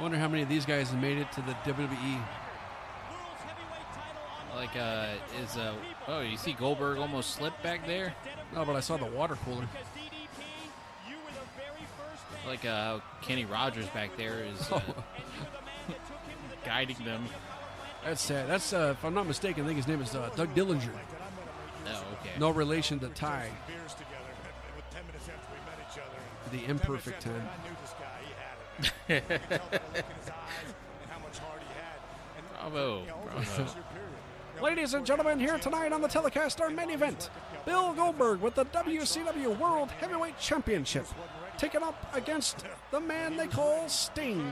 Wonder 0.01 0.17
how 0.17 0.27
many 0.27 0.43
of 0.43 0.49
these 0.49 0.65
guys 0.65 0.89
have 0.89 1.01
made 1.01 1.17
it 1.17 1.31
to 1.31 1.41
the. 1.43 1.53
WWE. 1.63 2.21
Like, 4.53 4.75
uh, 4.75 5.07
is 5.41 5.55
uh, 5.55 5.73
oh, 6.09 6.19
you 6.19 6.35
see 6.35 6.51
Goldberg 6.51 6.97
almost 6.97 7.35
slipped 7.35 7.63
back 7.63 7.87
there. 7.87 8.13
No, 8.53 8.65
but 8.65 8.75
I 8.75 8.81
saw 8.81 8.97
the 8.97 9.05
water 9.05 9.37
cooler. 9.45 9.65
Like, 12.45 12.65
uh, 12.65 12.99
Kenny 13.21 13.45
Rogers 13.45 13.87
back 13.87 14.17
there 14.17 14.43
is 14.43 14.69
uh, 14.73 14.81
guiding 16.65 16.97
them. 17.05 17.23
That's 18.05 18.21
sad. 18.21 18.49
That's 18.49 18.73
uh, 18.73 18.95
if 18.97 19.05
I'm 19.05 19.13
not 19.13 19.27
mistaken, 19.27 19.63
I 19.63 19.67
think 19.67 19.77
his 19.77 19.87
name 19.87 20.01
is 20.01 20.15
uh, 20.15 20.29
Doug 20.35 20.53
Dillinger. 20.55 20.89
Oh, 21.87 22.03
okay. 22.19 22.31
No 22.39 22.49
relation 22.49 22.99
to 22.99 23.07
Ty, 23.09 23.49
beers 23.67 23.93
together 23.93 24.15
and 24.29 24.75
with 24.75 24.89
10 24.91 25.05
minutes 25.07 25.27
after 25.29 25.53
we 25.53 25.59
met 25.65 25.77
each 25.91 25.99
other. 25.99 26.57
the 26.57 26.69
imperfect 26.69 27.21
ten. 27.21 27.33
I 27.33 27.37
knew 27.37 27.75
this 27.81 27.93
guy. 27.99 28.19
He 28.25 28.33
had 28.37 29.17
it. 29.19 29.23
You 29.29 29.37
could 29.37 29.49
tell 29.49 29.59
by 29.59 29.77
the 29.77 29.97
look 29.97 30.09
in 30.09 30.15
his 30.19 30.29
eyes 30.29 30.73
and 31.01 31.11
how 31.11 31.19
much 31.19 31.37
heart 31.39 31.61
he 31.61 31.73
had. 31.73 31.99
And, 32.37 32.71
Bravo. 32.71 33.01
you 33.01 33.07
know, 33.07 33.13
over 33.15 33.25
the 33.25 33.31
Bravo. 33.31 33.43
six-year 33.43 33.83
period, 33.93 34.09
you 34.55 34.61
know, 34.61 34.65
Ladies 34.67 34.93
and 34.93 35.05
gentlemen, 35.05 35.39
here 35.39 35.57
tonight 35.57 35.91
on 35.91 36.01
the 36.01 36.07
telecast, 36.07 36.61
our 36.61 36.69
main 36.69 36.89
event 36.91 37.29
Bill 37.65 37.93
Goldberg 37.93 38.41
with 38.41 38.55
the 38.55 38.65
WCW 38.65 39.57
World 39.59 39.89
Heavyweight 39.91 40.39
Championship, 40.39 41.05
taking 41.57 41.83
up 41.83 41.95
against 42.15 42.65
the 42.91 42.99
man 42.99 43.37
they 43.37 43.47
call 43.47 43.87
Sting. 43.89 44.51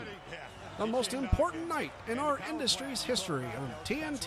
The 0.79 0.87
most 0.87 1.13
important 1.13 1.67
night 1.67 1.91
in 2.07 2.17
our 2.19 2.39
industry's 2.49 3.03
history 3.03 3.43
on 3.43 3.73
TNT. 3.83 4.21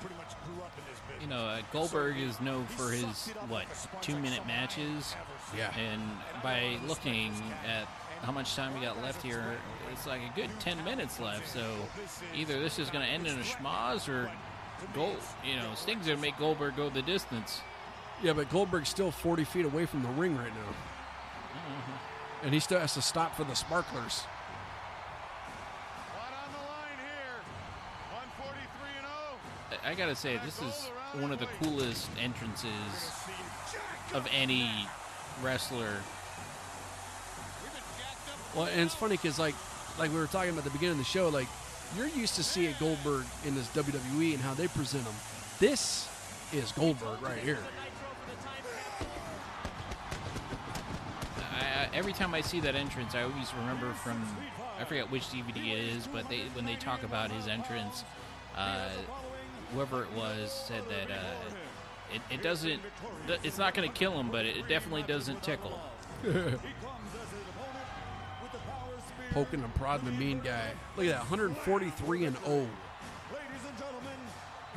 pretty 0.00 0.14
much 0.16 0.34
grew 0.44 0.62
up 0.62 0.72
in 0.76 0.84
this 0.90 1.00
business. 1.08 1.22
You 1.22 1.28
know, 1.28 1.40
uh, 1.40 1.62
Goldberg 1.72 2.18
is 2.18 2.38
known 2.42 2.66
for 2.66 2.92
his 2.92 3.28
what 3.48 3.64
two 4.02 4.16
minute 4.18 4.46
matches. 4.46 5.14
Yeah. 5.56 5.72
And 5.78 6.02
by 6.42 6.76
looking 6.86 7.32
at 7.66 7.88
how 8.22 8.32
much 8.32 8.54
time 8.54 8.74
we 8.74 8.84
got 8.84 9.00
left 9.02 9.22
here, 9.22 9.56
it's 9.90 10.06
like 10.06 10.20
a 10.20 10.32
good 10.36 10.50
ten 10.60 10.82
minutes 10.84 11.18
left. 11.20 11.48
So 11.48 11.64
either 12.36 12.60
this 12.60 12.78
is 12.78 12.90
going 12.90 13.06
to 13.06 13.10
end 13.10 13.26
in 13.26 13.38
a 13.38 13.42
schmoz 13.42 14.08
or 14.08 14.30
Gold. 14.94 15.16
You 15.44 15.56
know, 15.56 15.74
Sting's 15.74 16.06
going 16.06 16.18
to 16.18 16.22
make 16.22 16.38
Goldberg 16.38 16.76
go 16.76 16.88
the 16.90 17.02
distance. 17.02 17.62
Yeah, 18.22 18.32
but 18.32 18.50
Goldberg's 18.50 18.88
still 18.88 19.10
40 19.10 19.44
feet 19.44 19.64
away 19.64 19.86
from 19.86 20.02
the 20.02 20.08
ring 20.10 20.36
right 20.36 20.52
now. 20.54 20.74
And 22.42 22.54
he 22.54 22.60
still 22.60 22.78
has 22.78 22.94
to 22.94 23.02
stop 23.02 23.36
for 23.36 23.44
the 23.44 23.54
sparklers. 23.54 24.22
I- 29.88 29.94
gotta 29.94 30.14
say, 30.14 30.38
this 30.44 30.60
is 30.60 30.90
one 31.14 31.32
of 31.32 31.38
the 31.38 31.48
coolest 31.62 32.10
entrances 32.20 32.70
of 34.12 34.28
any 34.34 34.70
wrestler. 35.42 35.94
Well, 38.54 38.66
and 38.66 38.80
it's 38.82 38.94
funny 38.94 39.16
because 39.16 39.38
like, 39.38 39.54
like 39.98 40.10
we 40.12 40.18
were 40.18 40.26
talking 40.26 40.50
about 40.50 40.58
at 40.58 40.64
the 40.64 40.70
beginning 40.70 40.92
of 40.92 40.98
the 40.98 41.04
show, 41.04 41.30
like 41.30 41.48
you're 41.96 42.06
used 42.08 42.34
to 42.36 42.42
seeing 42.42 42.74
Goldberg 42.78 43.24
in 43.46 43.54
this 43.54 43.68
WWE 43.68 44.34
and 44.34 44.42
how 44.42 44.52
they 44.52 44.68
present 44.68 45.04
him. 45.04 45.14
This 45.58 46.06
is 46.52 46.70
Goldberg 46.72 47.22
right 47.22 47.38
here. 47.38 47.58
I, 51.50 51.54
I, 51.54 51.88
every 51.94 52.12
time 52.12 52.34
I 52.34 52.42
see 52.42 52.60
that 52.60 52.74
entrance, 52.74 53.14
I 53.14 53.22
always 53.22 53.52
remember 53.54 53.92
from 53.94 54.22
I 54.78 54.84
forget 54.84 55.10
which 55.10 55.24
DVD 55.24 55.72
it 55.72 55.96
is, 55.96 56.06
but 56.06 56.28
they 56.28 56.40
when 56.52 56.66
they 56.66 56.76
talk 56.76 57.02
about 57.02 57.32
his 57.32 57.48
entrance, 57.48 58.04
uh, 58.56 58.90
whoever 59.74 60.02
it 60.02 60.12
was 60.16 60.50
said 60.52 60.82
that 60.88 61.10
uh, 61.10 61.34
it, 62.14 62.20
it 62.30 62.42
doesn't, 62.42 62.80
it's 63.42 63.58
not 63.58 63.74
going 63.74 63.88
to 63.88 63.94
kill 63.94 64.18
him, 64.18 64.30
but 64.30 64.46
it 64.46 64.68
definitely 64.68 65.02
doesn't 65.02 65.42
tickle. 65.42 65.78
Poking 69.32 69.62
and 69.62 69.74
prodding 69.74 70.06
the 70.06 70.12
mean 70.12 70.40
guy. 70.40 70.70
Look 70.96 71.06
at 71.06 71.12
that, 71.12 71.20
143 71.20 72.24
and 72.24 72.36
0. 72.44 72.66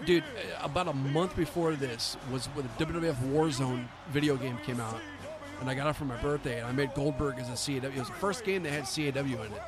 Dude, 0.06 0.24
uh, 0.24 0.66
about 0.66 0.88
a 0.88 0.94
month 0.94 1.36
before 1.36 1.74
this 1.76 2.18
was 2.32 2.48
when 2.48 2.68
the 2.78 2.86
WWF 2.86 3.16
Warzone 3.32 3.86
video 4.10 4.36
game 4.36 4.58
came 4.66 4.80
out, 4.80 5.00
and 5.60 5.70
I 5.70 5.74
got 5.76 5.88
it 5.88 5.94
for 5.94 6.06
my 6.06 6.18
birthday, 6.22 6.60
and 6.60 6.68
I 6.68 6.72
made 6.72 6.94
Goldberg 6.96 7.38
as 7.38 7.48
a 7.50 7.56
CAW. 7.56 7.88
It 7.88 7.96
was 7.98 8.08
the 8.08 8.14
first 8.16 8.44
game 8.44 8.64
that 8.64 8.72
had 8.72 8.86
CAW 8.86 9.22
in 9.22 9.54
it, 9.54 9.62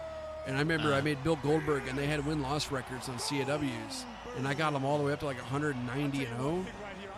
and 0.46 0.56
I 0.56 0.60
remember 0.60 0.94
I 0.94 1.02
made 1.02 1.24
Bill 1.24 1.38
Goldberg, 1.38 1.88
and 1.88 1.98
they 1.98 2.08
had 2.08 2.26
win 2.26 2.42
loss 2.42 2.72
records 2.72 3.10
on 3.10 3.18
CAWs, 3.18 4.06
and 4.38 4.48
I 4.48 4.54
got 4.54 4.74
them 4.74 4.86
all 4.86 4.98
the 4.98 5.04
way 5.04 5.14
up 5.14 5.20
to 5.20 5.26
like 5.26 5.38
190 5.38 6.26
and 6.26 6.38
0. 6.38 6.66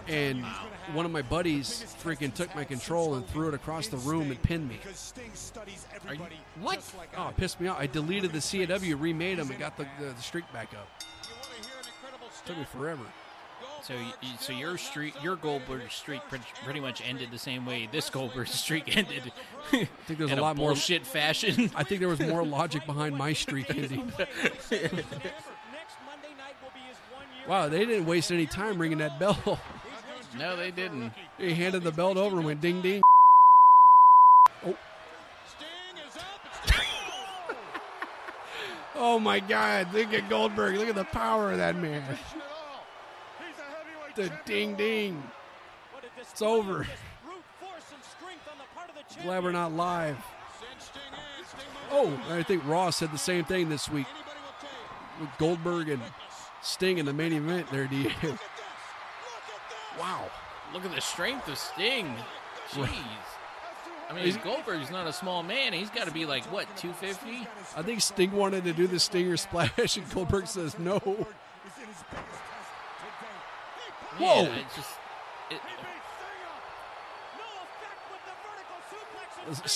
And 0.08 0.46
one 0.94 1.06
of 1.06 1.12
my 1.12 1.24
buddies 1.24 1.84
freaking 2.04 2.32
took 2.32 2.54
my 2.56 2.64
control 2.64 3.16
and 3.16 3.28
threw 3.28 3.48
it 3.48 3.56
across 3.56 3.88
the 3.88 3.98
room 3.98 4.30
and 4.30 4.42
pinned 4.44 4.70
me. 4.70 4.78
Because 4.82 5.00
Sting 5.00 5.32
studies 5.34 5.88
Are 6.08 6.14
you, 6.14 6.22
what? 6.62 6.80
like 6.96 7.10
Oh, 7.18 7.30
it 7.30 7.38
pissed 7.38 7.60
me 7.60 7.68
off. 7.68 7.80
I 7.80 7.88
deleted 7.88 8.32
the 8.32 8.40
CAW, 8.40 8.96
remade 8.96 9.40
them, 9.40 9.50
and 9.50 9.58
got 9.58 9.78
the, 9.78 9.88
the, 10.00 10.14
the 10.14 10.22
streak 10.22 10.46
back 10.54 10.74
up. 10.74 10.88
Took 12.46 12.58
me 12.60 12.66
forever. 12.66 13.02
So, 13.84 13.94
y- 13.94 14.14
y- 14.24 14.30
so 14.40 14.52
your 14.54 14.78
streak, 14.78 15.14
your 15.24 15.36
Goldberg 15.36 15.92
streak, 15.92 16.22
pretty, 16.28 16.46
pretty 16.64 16.80
much 16.80 17.02
ended 17.08 17.30
the 17.32 17.38
same 17.38 17.66
way 17.66 17.88
this 17.92 18.10
Goldberg 18.10 18.48
streak 18.48 18.96
ended. 18.98 19.32
I 19.72 19.88
think 20.08 20.20
there's 20.20 20.32
in 20.32 20.40
a 20.40 20.42
lot 20.42 20.56
more- 20.58 20.70
bullshit 20.70 21.06
fashion. 21.06 21.70
I 21.76 21.84
think 21.84 22.00
there 22.00 22.10
was 22.10 22.20
more 22.20 22.44
logic 22.46 22.86
behind 22.86 23.16
my 23.16 23.34
streak 23.34 23.70
ending. 23.70 24.12
Wow, 27.48 27.70
they 27.70 27.86
didn't 27.86 28.08
waste 28.08 28.32
any 28.32 28.48
time 28.48 28.80
ringing 28.80 28.98
that 28.98 29.20
bell. 29.20 29.60
no, 30.38 30.56
they 30.56 30.72
didn't. 30.72 31.14
he 31.38 31.54
handed 31.54 31.84
the 31.84 31.92
belt 31.92 32.18
over 32.18 32.38
and 32.38 32.44
went 32.46 32.60
ding 32.60 32.82
ding. 32.82 33.04
Oh. 34.66 34.76
oh 38.96 39.20
my 39.20 39.40
God! 39.40 39.94
Look 39.94 40.12
at 40.12 40.28
Goldberg. 40.28 40.76
Look 40.78 40.90
at 40.90 40.96
the 40.96 41.04
power 41.04 41.52
of 41.52 41.58
that 41.60 41.76
man. 41.76 42.04
The 44.16 44.32
ding 44.46 44.76
ding. 44.76 45.24
It's 46.20 46.42
over. 46.42 46.88
Glad 49.24 49.44
we're 49.44 49.52
not 49.52 49.74
live. 49.74 50.18
Oh, 51.92 52.20
I 52.30 52.44
think 52.44 52.66
Ross 52.66 52.98
said 52.98 53.12
the 53.12 53.18
same 53.18 53.46
thing 53.46 53.70
this 53.70 53.90
week 53.90 54.08
with 55.20 55.30
Goldberg 55.38 55.90
and 55.90 56.02
Sting 56.62 56.98
in 56.98 57.06
the 57.06 57.14
main 57.14 57.34
event. 57.34 57.70
There, 57.72 57.88
do? 57.88 58.12
Wow. 60.00 60.30
Look 60.74 60.84
at 60.86 60.94
the 60.94 61.02
strength 61.02 61.48
of 61.48 61.58
Sting. 61.58 62.16
Jeez. 62.72 62.90
I 64.10 64.14
mean, 64.14 64.40
Goldberg's 64.44 64.92
not 64.92 65.08
a 65.08 65.14
small 65.14 65.42
man. 65.42 65.74
He's 65.74 65.90
got 65.90 66.06
to 66.08 66.14
be 66.14 66.26
like 66.26 66.44
what, 66.52 66.68
250? 66.78 67.48
I 67.76 67.82
think 67.82 68.02
Sting 68.02 68.32
wanted 68.32 68.64
to 68.66 68.74
do 68.74 68.88
the 68.88 69.00
Stinger 69.00 69.38
splash, 69.38 69.98
and 69.98 70.10
Goldberg 70.12 70.48
says 70.48 70.78
no. 70.78 71.00
Whoa. 74.18 74.44
Yeah, 74.44 74.56
it's 74.56 74.76
just. 74.76 74.90
It, 75.52 75.62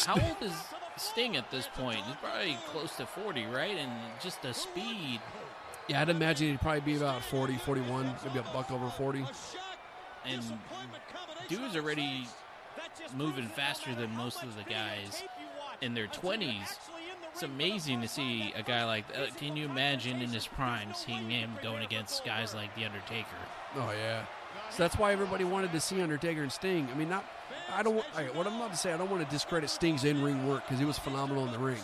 how 0.06 0.16
old 0.16 0.38
is 0.42 0.54
Sting 0.98 1.38
at 1.38 1.50
this 1.52 1.68
point? 1.76 1.98
He's 1.98 2.16
probably 2.16 2.58
close 2.72 2.96
to 2.98 3.06
40, 3.06 3.46
right? 3.46 3.78
And 3.78 3.92
just 4.22 4.42
the 4.42 4.54
speed. 4.54 5.20
Yeah, 5.88 6.02
I'd 6.02 6.10
imagine 6.10 6.50
he'd 6.50 6.62
probably 6.62 6.82
be 6.82 6.98
about 6.98 7.24
40, 7.24 7.58
41, 7.58 8.16
maybe 8.26 8.40
a 8.40 8.44
buck 8.54 8.72
over 8.72 8.90
40. 8.90 9.26
And 10.26 10.44
dude's 11.48 11.76
already 11.76 12.28
moving 13.16 13.48
faster 13.48 13.94
than 13.96 14.16
most 14.16 14.44
of 14.44 14.56
the 14.56 14.64
guys 14.64 15.24
in 15.82 15.94
their 15.94 16.08
20s. 16.08 16.78
It's 17.32 17.44
amazing 17.44 18.02
to 18.02 18.08
see 18.08 18.54
a 18.56 18.64
guy 18.64 18.84
like 18.86 19.08
that. 19.14 19.30
Uh, 19.30 19.34
can 19.36 19.56
you 19.56 19.66
imagine 19.66 20.22
in 20.22 20.30
his 20.30 20.48
prime 20.48 20.94
seeing 20.94 21.30
him 21.30 21.52
going 21.64 21.84
against 21.84 22.26
guys 22.26 22.54
like 22.54 22.76
The 22.76 22.86
Undertaker? 22.86 23.28
Oh 23.76 23.94
yeah. 23.98 24.26
So 24.72 24.84
that's 24.84 24.98
why 24.98 25.12
everybody 25.14 25.44
wanted 25.44 25.72
to 25.72 25.80
see 25.80 26.02
Undertaker 26.02 26.42
and 26.42 26.52
Sting. 26.52 26.88
I 26.92 26.98
mean, 26.98 27.10
not. 27.10 27.26
I 27.74 27.84
don't. 27.84 28.04
I, 28.16 28.24
what 28.26 28.48
I'm 28.48 28.56
about 28.56 28.72
to 28.72 28.78
say, 28.78 28.94
I 28.94 28.98
don't 28.98 29.10
want 29.10 29.24
to 29.24 29.30
discredit 29.32 29.70
Sting's 29.70 30.04
in-ring 30.04 30.48
work 30.48 30.64
because 30.66 30.80
he 30.80 30.86
was 30.86 30.98
phenomenal 30.98 31.46
in 31.46 31.52
the 31.52 31.60
ring. 31.60 31.82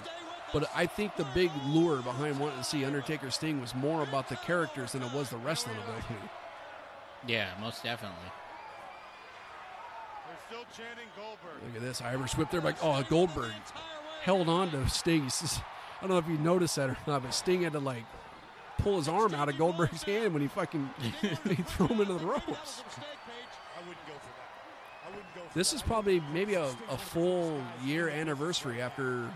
But 0.51 0.69
I 0.75 0.85
think 0.85 1.15
the 1.15 1.27
big 1.33 1.51
lure 1.67 2.01
behind 2.01 2.39
wanting 2.39 2.57
to 2.57 2.63
see 2.63 2.85
Undertaker 2.85 3.31
Sting 3.31 3.61
was 3.61 3.75
more 3.75 4.03
about 4.03 4.29
the 4.29 4.35
characters 4.37 4.93
than 4.93 5.03
it 5.03 5.13
was 5.13 5.29
the 5.29 5.37
wrestling 5.37 5.75
ability. 5.77 6.15
Yeah, 7.27 7.49
most 7.59 7.83
definitely. 7.83 8.17
They're 10.27 10.37
still 10.47 10.65
chanting 10.75 11.07
Goldberg. 11.15 11.63
Look 11.65 11.75
at 11.75 11.81
this 11.81 12.01
Irish 12.01 12.35
whip 12.35 12.51
there, 12.51 12.61
like 12.61 12.77
oh 12.83 13.01
Goldberg 13.09 13.51
held 14.25 14.49
on 14.49 14.71
to 14.71 14.89
Sting. 14.89 15.29
I 15.29 16.01
don't 16.01 16.09
know 16.09 16.17
if 16.17 16.27
you 16.27 16.37
noticed 16.39 16.77
that 16.77 16.89
or 16.89 16.97
not, 17.05 17.21
but 17.21 17.31
Sting 17.31 17.61
had 17.61 17.73
to 17.73 17.79
like 17.79 18.03
pull 18.79 18.97
his 18.97 19.07
arm 19.07 19.35
out 19.35 19.49
of 19.49 19.57
Goldberg's 19.57 20.01
hand 20.01 20.33
when 20.33 20.41
he 20.41 20.47
fucking 20.47 20.89
he 21.21 21.55
threw 21.55 21.87
him 21.87 22.01
into 22.01 22.15
the 22.15 22.25
ropes. 22.25 22.83
This 25.53 25.73
is 25.73 25.81
probably 25.83 26.21
maybe 26.33 26.55
a, 26.55 26.65
a 26.89 26.97
full 26.97 27.61
year 27.83 28.09
anniversary 28.09 28.81
after. 28.81 29.29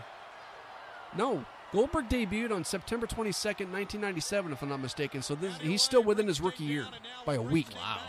No, 1.15 1.45
Goldberg 1.71 2.09
debuted 2.09 2.51
on 2.51 2.63
September 2.63 3.05
22nd, 3.05 3.71
1997, 3.71 4.51
if 4.51 4.61
I'm 4.63 4.69
not 4.69 4.79
mistaken. 4.79 5.21
So 5.21 5.35
this, 5.35 5.55
he's 5.59 5.83
still 5.83 6.03
within 6.03 6.27
his 6.27 6.41
rookie 6.41 6.63
year 6.63 6.87
by 7.25 7.35
a 7.35 7.41
week. 7.41 7.67
Wow. 7.75 7.99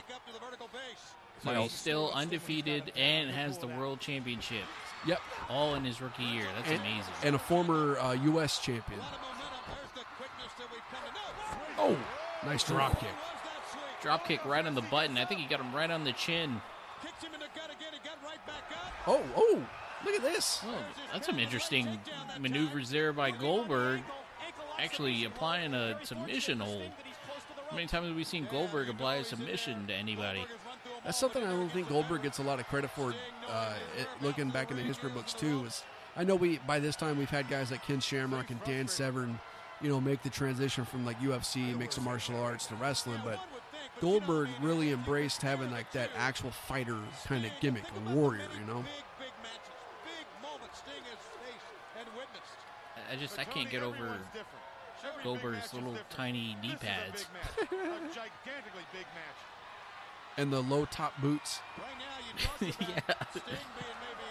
So 1.45 1.55
he's 1.63 1.73
still 1.73 2.11
undefeated 2.15 2.93
and 2.97 3.31
has 3.31 3.59
the 3.59 3.67
world 3.67 4.01
championship 4.01 4.65
Yep. 5.07 5.21
all 5.49 5.75
in 5.75 5.85
his 5.85 6.01
rookie 6.03 6.23
year. 6.25 6.45
That's 6.57 6.71
And, 6.71 6.81
amazing. 6.81 7.15
and 7.25 7.35
a 7.37 7.39
former 7.39 7.99
uh, 7.99 8.13
U.S. 8.13 8.59
champion. 8.59 9.01
Oh, 11.79 11.97
nice 12.45 12.63
drop 12.65 13.01
kick. 13.01 13.09
Drop 14.03 14.27
kick 14.27 14.45
right 14.45 14.65
on 14.67 14.75
the 14.75 14.83
button. 14.83 15.17
I 15.17 15.25
think 15.25 15.41
he 15.41 15.47
got 15.47 15.61
him 15.61 15.75
right 15.75 15.91
on 15.91 16.05
the 16.05 16.13
chin. 16.13 16.61
Oh, 19.07 19.23
oh, 19.35 19.63
look 20.05 20.15
at 20.15 20.23
this. 20.23 20.61
Oh, 20.67 20.75
that's 21.13 21.27
some 21.27 21.39
interesting 21.39 21.99
maneuvers 22.39 22.91
there 22.91 23.13
by 23.13 23.31
Goldberg. 23.31 24.03
Actually 24.79 25.25
applying 25.25 25.75
a 25.75 25.99
submission 26.05 26.61
hold. 26.61 26.83
How 27.71 27.77
many 27.77 27.87
times 27.87 28.09
have 28.09 28.17
we 28.17 28.25
seen 28.25 28.47
Goldberg 28.51 28.89
apply 28.89 29.17
a 29.17 29.25
submission 29.25 29.87
to 29.87 29.95
anybody? 29.95 30.45
That's 31.04 31.19
something 31.19 31.42
I 31.42 31.50
don't 31.50 31.71
think 31.71 31.88
Goldberg 31.88 32.23
gets 32.23 32.38
a 32.38 32.42
lot 32.42 32.61
of 32.61 32.66
credit 32.69 32.90
for. 32.90 33.14
Uh, 33.49 33.75
it, 33.99 34.07
looking 34.21 34.50
back 34.50 34.71
in 34.71 34.76
the 34.76 34.83
history 34.83 35.11
books 35.11 35.33
too, 35.33 35.64
is 35.66 35.83
I 36.16 36.25
know 36.25 36.37
we 36.37 36.59
by 36.66 36.78
this 36.78 36.97
time 36.97 37.19
we've 37.19 37.30
had 37.30 37.49
guys 37.49 37.71
like 37.71 37.85
Ken 37.85 38.00
Shamrock 38.00 38.50
and 38.50 38.62
Dan 38.64 38.87
Severn, 38.87 39.38
you 39.80 39.88
know, 39.88 40.00
make 40.00 40.23
the 40.23 40.30
transition 40.30 40.85
from 40.85 41.07
like 41.07 41.19
UFC, 41.21 41.76
mixed 41.76 42.00
martial 42.02 42.38
arts 42.38 42.66
to 42.66 42.75
wrestling, 42.75 43.21
but 43.25 43.40
Goldberg 44.00 44.49
really 44.61 44.92
embraced 44.92 45.42
having 45.42 45.71
like 45.71 45.90
that 45.92 46.11
actual 46.16 46.50
fighter 46.50 46.99
kind 47.25 47.45
of 47.45 47.50
gimmick, 47.61 47.85
a 47.85 48.14
warrior, 48.14 48.49
you 48.59 48.66
know. 48.66 48.80
Big, 48.83 48.85
big 49.19 49.33
matches, 49.42 49.76
big 50.04 50.26
moments 50.42 50.78
Sting 50.78 51.02
has 51.09 51.21
faced 51.40 51.99
and 51.99 52.09
witnessed. 52.14 52.61
I 53.11 53.16
just 53.16 53.38
I 53.38 53.45
can't 53.45 53.71
get 53.71 53.83
over 53.83 53.97
everyone's 53.97 54.26
different. 54.33 54.64
Every 55.02 55.16
big 55.16 55.25
Goldberg's 55.25 55.73
little 55.73 55.97
tiny 56.11 56.57
knee 56.61 56.76
This 56.83 57.23
is 57.23 57.26
a 57.62 57.66
pads. 57.66 58.21
And 60.41 60.51
the 60.51 60.61
low 60.63 60.87
top 60.87 61.13
boots. 61.21 61.61
Right 61.77 61.87
now, 62.01 62.67
Yeah. 62.89 63.01
about 63.07 63.29
Sting 63.31 63.43
being 63.45 63.99
maybe 64.01 64.31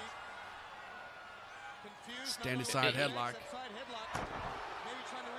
confused. 1.85 2.31
Stand 2.33 2.61
aside 2.61 2.93
headlock. 2.95 3.33
Side 3.53 3.69
headlock. 3.77 4.09
Maybe 4.85 5.01
trying 5.05 5.25
to 5.25 5.33
rethink 5.37 5.38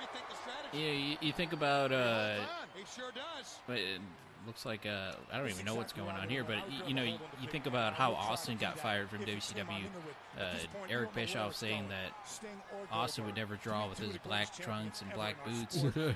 You, 0.73 0.79
know, 0.79 0.91
you, 0.93 1.17
you 1.21 1.33
think 1.33 1.53
about 1.53 1.91
uh, 1.91 2.35
He 2.75 2.83
sure 2.95 3.11
does. 3.13 3.59
but 3.67 3.77
it 3.77 3.99
looks 4.47 4.65
like 4.65 4.85
uh, 4.85 5.11
I 5.31 5.37
don't 5.37 5.49
even 5.49 5.65
know 5.65 5.75
what's 5.75 5.91
going 5.93 6.15
on 6.15 6.29
here, 6.29 6.43
but 6.45 6.57
y- 6.69 6.87
you 6.87 6.93
know, 6.93 7.03
you, 7.03 7.17
you 7.41 7.47
think 7.49 7.65
about 7.67 7.93
how 7.93 8.13
Austin 8.13 8.57
got 8.57 8.79
fired 8.79 9.09
from 9.09 9.19
WCW. 9.19 9.83
Uh, 10.39 10.43
Eric 10.89 11.13
Bischoff 11.13 11.55
saying 11.55 11.85
that 11.89 12.41
Austin 12.91 13.25
would 13.25 13.35
never 13.35 13.55
draw 13.57 13.87
with 13.89 13.99
his 13.99 14.17
black 14.19 14.55
trunks 14.57 15.01
and 15.01 15.11
black 15.13 15.35
boots, 15.45 15.75
and, 15.83 16.15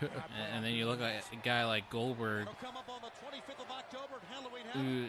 and 0.53 0.63
then 0.65 0.71
you 0.73 0.85
look 0.87 1.01
at 1.01 1.23
a 1.33 1.35
guy 1.43 1.65
like 1.65 1.89
Goldberg, 1.89 2.45
They'll 2.45 2.53
come 2.71 2.77
up 2.77 2.89
on 2.89 3.01
the 3.01 3.09
25th 3.27 3.61
of 3.63 3.69
October 3.71 4.15
at 4.21 4.33
Halloween 4.33 4.63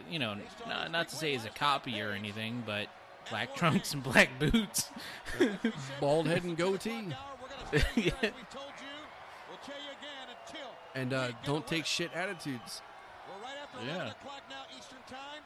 who 0.04 0.12
you 0.12 0.18
know, 0.18 0.34
not, 0.68 0.90
not 0.90 1.08
to 1.08 1.16
say 1.16 1.32
he's 1.32 1.44
a 1.44 1.50
copy 1.50 2.00
or 2.02 2.10
anything, 2.10 2.64
but 2.66 2.88
black 3.30 3.54
trunks 3.54 3.94
and 3.94 4.02
black 4.02 4.28
boots. 4.40 4.90
Bald 6.00 6.26
head 6.26 6.42
and 6.44 6.56
goatee. 6.56 6.90
Hour, 6.90 7.14
we're 7.40 7.48
gonna 7.48 7.84
stay 7.84 8.00
here, 8.02 8.12
Yeah. 8.22 8.28
as 8.28 8.34
we 8.34 8.42
told 8.52 8.72
you. 8.78 8.92
We'll 9.48 9.58
tell 9.64 9.74
you 9.82 9.90
again 9.98 10.36
until 10.46 10.68
And 10.96 11.12
uh, 11.12 11.28
don't 11.44 11.66
take 11.66 11.84
shit 11.84 12.10
attitudes. 12.14 12.80
We're 13.28 13.42
right 13.44 13.56
after 13.62 13.86
Yeah. 13.86 13.94
11 13.96 14.12
o'clock 14.12 14.42
now 14.48 14.62
Eastern 14.76 14.98
time. 15.06 15.42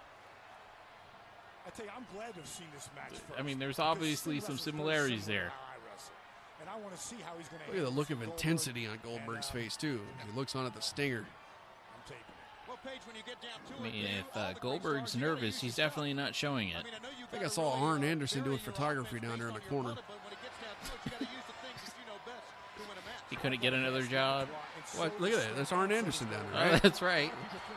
I 1.67 1.71
tell 1.71 1.85
you, 1.85 1.93
I'm 1.97 2.07
glad 2.15 2.35
to 2.35 2.41
have 2.41 2.49
seen 2.49 2.67
this 2.73 2.89
match. 2.95 3.11
First, 3.11 3.39
I 3.39 3.43
mean, 3.43 3.59
there's 3.59 3.79
obviously 3.79 4.41
some 4.41 4.59
similarities 4.59 5.27
there. 5.27 5.45
to 5.45 5.51
how 5.51 5.57
I 5.75 5.93
wrestle. 5.93 6.15
And 6.61 6.69
I 6.71 6.77
want 6.79 6.95
to 6.97 7.01
see 7.01 7.17
how 7.25 7.33
he's 7.37 7.49
going 7.49 7.61
to. 7.63 7.69
Look 7.69 7.79
at 7.79 7.85
the 7.85 7.99
look 7.99 8.11
of 8.11 8.23
intensity 8.23 8.87
on 8.87 8.99
Goldberg's 9.03 9.51
face 9.51 9.77
too. 9.77 10.01
He 10.25 10.39
looks 10.39 10.55
on 10.55 10.67
at 10.67 10.75
the 10.75 10.81
stinger. 10.81 11.27
I'm 11.27 12.03
taping 12.07 12.23
it. 12.29 12.69
Well, 12.69 12.79
Paige, 12.85 13.03
when 13.07 13.17
you 13.17 13.23
get 13.27 13.43
down 13.43 13.59
to 13.67 13.81
I 13.81 13.83
mean, 13.83 14.05
if 14.05 14.37
uh, 14.37 14.53
Goldberg's 14.61 15.11
stars, 15.11 15.15
you 15.17 15.21
gotta 15.21 15.35
nervous, 15.41 15.61
he's 15.61 15.75
definitely 15.75 16.15
not 16.15 16.35
showing 16.35 16.69
it. 16.69 16.77
I 16.79 16.83
mean, 16.85 16.95
I 16.95 17.03
know 17.03 17.11
you 17.19 17.25
I 17.27 17.31
think 17.33 17.45
I 17.45 17.49
saw 17.49 17.75
Arn 17.75 18.05
uh, 18.05 18.07
Anderson 18.07 18.41
do 18.41 18.45
bury 18.51 18.55
a 18.55 18.59
your 18.59 18.73
photography 18.73 19.19
down 19.19 19.39
there 19.39 19.49
in 19.49 19.55
the 19.55 19.61
corner. 19.61 19.91
opponent, 19.91 20.07
but 20.07 20.19
when 20.23 20.33
it 20.33 20.39
gets 20.43 20.55
down 20.63 20.79
to 20.79 20.95
it, 20.95 21.01
you 21.05 21.11
gotta 21.11 21.25
use 21.35 21.47
the 21.51 21.59
things 21.67 21.81
that 21.83 21.95
you 21.99 22.07
know 22.07 22.19
best 22.23 22.47
to 22.79 22.83
win 22.87 22.95
a 22.95 23.05
match. 23.11 23.27
He 23.31 23.37
couldn't 23.37 23.61
get 23.61 23.75
another 23.75 24.03
job. 24.03 24.47
What? 24.97 25.21
Look 25.21 25.33
at 25.33 25.39
that. 25.39 25.57
That's 25.57 25.73
Arn 25.73 25.93
Anderson 25.93 26.31
down 26.31 26.45
there, 26.53 26.63
Oh, 26.63 26.71
right? 26.73 26.83
that's 26.83 27.03
right. 27.03 27.33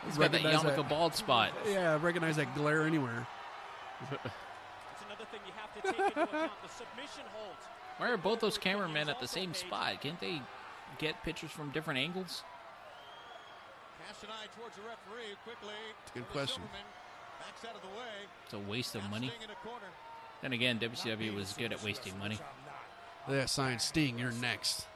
He's 0.06 0.18
got 0.18 0.32
that 0.32 0.44
Recognize 0.44 0.64
yarmulke 0.74 0.76
that. 0.78 0.90
bald 0.90 1.16
spot. 1.16 1.52
Yeah, 1.68 1.94
I 1.94 1.98
recognize 1.98 2.36
that 2.38 2.54
glare 2.56 2.84
anywhere. 2.84 3.28
It's 4.12 4.12
another 5.06 5.26
thing 5.32 5.40
you 5.46 5.54
have 5.56 5.74
to 5.76 5.82
take 5.92 6.00
into 6.00 6.22
account. 6.24 6.52
The 6.64 6.70
submission 6.70 7.24
holds. 7.34 7.64
Why 7.98 8.10
are 8.10 8.18
both 8.18 8.40
those 8.40 8.58
cameramen 8.58 9.10
at 9.10 9.20
the 9.20 9.28
same 9.28 9.54
spot? 9.54 10.02
Can't 10.02 10.20
they 10.20 10.42
get 10.98 11.22
pictures 11.24 11.52
from 11.52 11.70
different 11.72 12.00
angles? 12.00 12.44
Cast 14.08 14.24
an 14.24 14.30
eye 14.32 14.48
towards 14.60 14.76
the 14.76 14.82
referee 14.82 15.36
quickly. 15.44 15.74
Good 16.14 16.30
question. 16.32 16.64
Backs 17.40 17.66
out 17.70 17.76
of 17.76 17.82
the 17.82 17.88
way. 17.98 18.28
It's 18.46 18.54
a 18.54 18.60
waste 18.60 18.96
of 18.96 19.04
money. 19.10 19.28
Sting 19.30 19.42
in 19.44 19.50
the 19.50 19.56
corner. 19.70 19.86
Then 20.42 20.54
again, 20.54 20.80
WCW 20.80 21.36
was 21.36 21.54
good 21.58 21.72
at 21.72 21.82
wasting 21.84 22.18
money. 22.20 22.36
Look 23.28 23.38
at 23.38 23.42
that 23.44 23.50
sign, 23.50 23.80
Sting, 23.80 24.20
you're 24.20 24.32
next. 24.32 24.88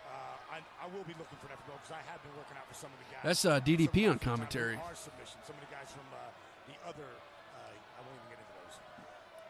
I, 0.58 0.86
I 0.86 0.88
will 0.90 1.04
be 1.04 1.14
looking 1.20 1.38
for 1.38 1.48
that 1.48 1.58
because 1.66 1.92
I 1.92 2.02
have 2.10 2.22
been 2.24 2.34
working 2.34 2.58
out 2.58 2.68
for 2.68 2.74
some 2.74 2.90
of 2.90 2.98
the 2.98 3.14
guys. 3.14 3.24
That's, 3.24 3.46
uh, 3.46 3.60
DDP 3.62 4.10
on 4.10 4.18
commentary. 4.18 4.76
Our 4.76 4.96
submission. 4.96 5.38
Some 5.46 5.56
of 5.56 5.62
the 5.62 5.74
guys 5.74 5.94
from 5.94 6.08
uh, 6.10 6.18
the 6.66 6.78
other. 6.90 7.06
Uh, 7.06 7.70
I 7.70 8.00
won't 8.02 8.18
even 8.18 8.30
get 8.34 8.40
into 8.42 8.56
those. 8.66 8.76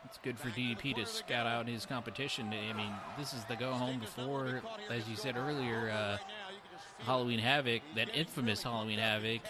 It's 0.06 0.20
good 0.20 0.38
for 0.38 0.50
DDP 0.50 0.96
to 0.96 1.06
scout 1.06 1.48
out 1.48 1.68
his 1.68 1.86
competition. 1.86 2.52
I 2.52 2.74
mean, 2.74 2.92
this 3.18 3.34
is 3.34 3.46
the 3.46 3.56
go 3.56 3.72
home 3.72 4.00
before, 4.00 4.62
as 4.90 5.08
you 5.08 5.16
said 5.16 5.38
earlier, 5.38 5.90
uh, 5.90 6.18
Halloween 7.06 7.40
Havoc, 7.40 7.82
that 7.96 8.14
infamous 8.14 8.64
Halloween 8.64 9.00
Havoc. 9.00 9.42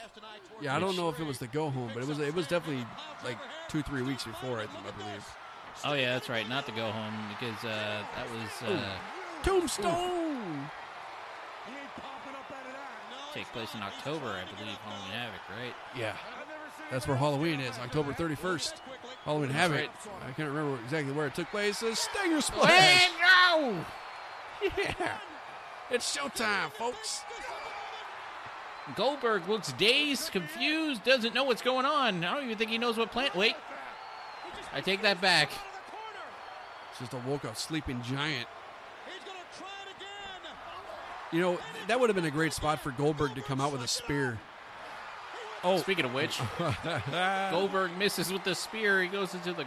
Yeah, 0.61 0.75
I 0.75 0.79
don't 0.79 0.95
know 0.95 1.09
if 1.09 1.19
it 1.19 1.25
was 1.25 1.39
the 1.39 1.47
go 1.47 1.69
home, 1.69 1.91
but 1.93 2.03
it 2.03 2.09
was 2.09 2.19
it 2.19 2.33
was 2.33 2.47
definitely 2.47 2.85
like 3.23 3.37
two 3.69 3.81
three 3.81 4.01
weeks 4.01 4.23
before 4.25 4.59
I, 4.59 4.65
think, 4.65 4.85
I 4.85 4.91
believe. 4.91 5.25
Oh 5.85 5.93
yeah, 5.93 6.13
that's 6.13 6.29
right, 6.29 6.47
not 6.49 6.65
the 6.65 6.71
go 6.71 6.89
home 6.89 7.13
because 7.29 7.63
uh, 7.63 8.03
that 8.15 8.27
was 8.31 8.69
uh, 8.69 8.89
Tombstone. 9.43 10.37
He 10.55 10.86
ain't 11.73 11.93
popping 11.95 12.33
up 12.33 12.51
out 12.51 12.65
of 12.65 12.73
that. 12.73 13.33
take 13.33 13.47
place 13.53 13.73
in 13.75 13.81
October, 13.81 14.27
I 14.27 14.43
believe. 14.57 14.77
Halloween 14.77 15.11
Havoc, 15.11 15.41
right? 15.59 15.73
Yeah, 15.97 16.13
that's 16.91 17.07
where 17.07 17.17
Halloween 17.17 17.59
is, 17.59 17.77
October 17.79 18.13
thirty 18.13 18.35
first. 18.35 18.81
Halloween 19.25 19.49
Havoc. 19.49 19.77
right. 19.77 19.91
I 20.27 20.31
can't 20.31 20.49
remember 20.49 20.77
exactly 20.83 21.13
where 21.13 21.27
it 21.27 21.35
took 21.35 21.49
place. 21.51 21.81
A 21.81 21.95
Stinger 21.95 22.35
Hey, 22.35 22.41
splash. 22.41 23.09
no! 23.21 23.85
Yeah, 24.77 25.17
it's 25.91 26.15
showtime, 26.17 26.71
folks. 26.71 27.21
Goldberg 28.95 29.47
looks 29.49 29.73
dazed, 29.73 30.31
confused, 30.31 31.03
doesn't 31.03 31.33
know 31.35 31.43
what's 31.43 31.61
going 31.61 31.85
on. 31.85 32.23
I 32.23 32.33
don't 32.35 32.45
even 32.45 32.57
think 32.57 32.71
he 32.71 32.77
knows 32.77 32.97
what 32.97 33.11
plant. 33.11 33.35
Wait, 33.35 33.55
I 34.73 34.79
take 34.81 35.01
that 35.01 35.19
back. 35.21 35.51
It's 36.91 36.99
just 36.99 37.13
a 37.13 37.17
woke 37.29 37.45
up 37.45 37.57
sleeping 37.57 38.01
giant. 38.01 38.47
He's 39.05 39.23
gonna 39.25 39.37
try 39.57 39.67
it 39.85 39.95
again. 39.97 40.51
You 41.31 41.41
know 41.41 41.59
that 41.87 41.99
would 41.99 42.09
have 42.09 42.15
been 42.15 42.25
a 42.25 42.31
great 42.31 42.53
spot 42.53 42.79
for 42.79 42.91
Goldberg 42.91 43.35
to 43.35 43.41
come 43.41 43.59
out 43.59 43.71
with 43.71 43.83
a 43.83 43.87
spear. 43.87 44.39
Oh, 45.63 45.77
Speaking 45.77 46.05
of 46.05 46.13
which, 46.13 46.39
Goldberg 47.51 47.97
misses 47.97 48.31
with 48.31 48.43
the 48.43 48.53
spear. 48.55 49.01
He 49.01 49.07
goes 49.09 49.33
into 49.33 49.53
the 49.53 49.65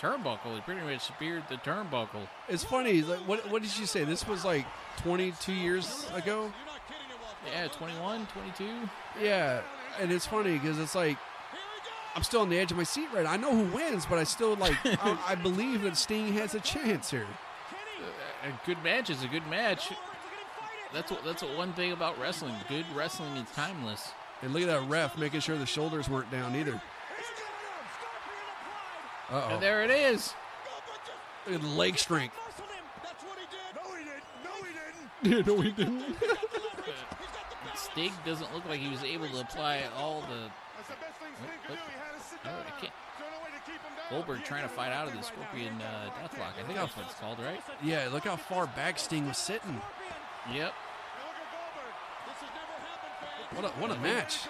turnbuckle. 0.00 0.54
He 0.54 0.60
pretty 0.60 0.80
much 0.82 1.02
speared 1.02 1.44
the 1.48 1.56
turnbuckle. 1.56 2.28
it's 2.48 2.64
funny. 2.64 3.02
Like, 3.02 3.20
what 3.20 3.50
what 3.50 3.62
did 3.62 3.76
you 3.78 3.86
say? 3.86 4.04
This 4.04 4.26
was 4.26 4.44
like 4.44 4.66
22 4.98 5.52
years 5.52 6.06
ago. 6.14 6.42
You're 6.42 6.66
not 6.66 6.80
kidding 6.88 7.10
him, 7.10 7.18
Walter. 7.22 7.50
Yeah, 7.52 7.68
21, 7.68 8.26
22. 8.26 8.64
Yeah, 9.22 9.60
and 10.00 10.12
it's 10.12 10.26
funny 10.26 10.54
because 10.54 10.78
it's 10.78 10.94
like 10.94 11.18
I'm 12.14 12.22
still 12.22 12.40
on 12.42 12.48
the 12.48 12.58
edge 12.58 12.70
of 12.70 12.76
my 12.76 12.84
seat 12.84 13.08
right. 13.12 13.24
now. 13.24 13.32
I 13.32 13.36
know 13.36 13.54
who 13.54 13.74
wins, 13.76 14.06
but 14.06 14.18
I 14.18 14.24
still 14.24 14.54
like 14.56 14.74
I, 14.84 15.18
I 15.28 15.34
believe 15.34 15.82
that 15.82 15.96
Sting 15.96 16.32
has 16.34 16.54
a 16.54 16.60
chance 16.60 17.10
here. 17.10 17.26
A 18.44 18.66
good 18.66 18.82
match 18.84 19.10
is 19.10 19.22
a 19.24 19.28
good 19.28 19.46
match. 19.48 19.90
That's 20.94 21.10
what, 21.10 21.24
that's 21.24 21.42
what 21.42 21.56
one 21.56 21.72
thing 21.72 21.92
about 21.92 22.18
wrestling. 22.20 22.54
Good 22.68 22.86
wrestling 22.94 23.36
is 23.36 23.50
timeless. 23.50 24.12
And 24.42 24.52
look 24.52 24.62
at 24.62 24.68
that 24.68 24.88
ref 24.88 25.18
making 25.18 25.40
sure 25.40 25.58
the 25.58 25.66
shoulders 25.66 26.08
weren't 26.08 26.30
down 26.30 26.54
either. 26.54 26.80
Uh 29.30 29.48
And 29.52 29.62
there 29.62 29.82
it 29.82 29.90
is. 29.90 30.32
Look 31.46 31.56
at 31.56 31.62
the 31.62 31.68
leg 31.68 31.98
strength. 31.98 32.34
That's 33.02 33.22
what 33.24 33.38
he 33.38 33.46
did. 33.46 33.74
No, 33.74 33.94
he 33.96 34.04
didn't. 34.04 35.46
No, 35.46 35.60
he 35.60 35.70
didn't. 35.70 35.96
no, 35.96 36.00
he 36.00 36.04
didn't. 36.06 36.16
Sting 37.76 38.12
doesn't 38.24 38.52
look 38.54 38.64
like 38.68 38.80
he 38.80 38.88
was 38.88 39.02
able 39.02 39.28
to 39.28 39.40
apply 39.40 39.82
all 39.96 40.20
the. 40.22 40.50
That's 40.76 40.88
the 40.88 40.94
best 41.00 41.18
thing 41.20 41.32
Sting 41.38 41.50
could 41.66 41.70
What? 41.70 41.78
do. 41.78 41.92
He 41.92 41.98
had 41.98 42.18
to 42.18 42.24
sit 42.24 42.38
Oh. 42.44 42.50
I 42.50 42.80
can't. 42.80 42.92
So 43.18 43.24
no 43.24 43.38
way 43.42 43.50
to 43.54 43.62
keep 43.70 43.80
him 43.80 43.92
down. 43.96 44.06
Goldberg 44.10 44.44
trying 44.44 44.62
to 44.62 44.68
fight 44.68 44.92
out 44.92 45.08
of 45.08 45.14
the 45.16 45.22
Scorpion 45.22 45.74
uh, 45.80 46.10
Deathlock. 46.22 46.58
I 46.58 46.62
think 46.64 46.78
that's 46.78 46.96
what 46.96 47.06
it's 47.06 47.14
called, 47.14 47.38
right? 47.40 47.60
Yeah, 47.82 48.08
look 48.12 48.24
how 48.24 48.36
far 48.36 48.66
back 48.66 48.98
Sting 48.98 49.26
was 49.26 49.38
sitting. 49.38 49.80
Yep. 50.52 50.74
This 52.26 52.36
has 52.40 52.50
never 52.54 52.74
happened, 52.84 53.14
fans. 53.20 53.62
What 53.62 53.64
a, 53.64 53.80
what 53.80 53.90
a 53.90 54.00
match. 54.00 54.40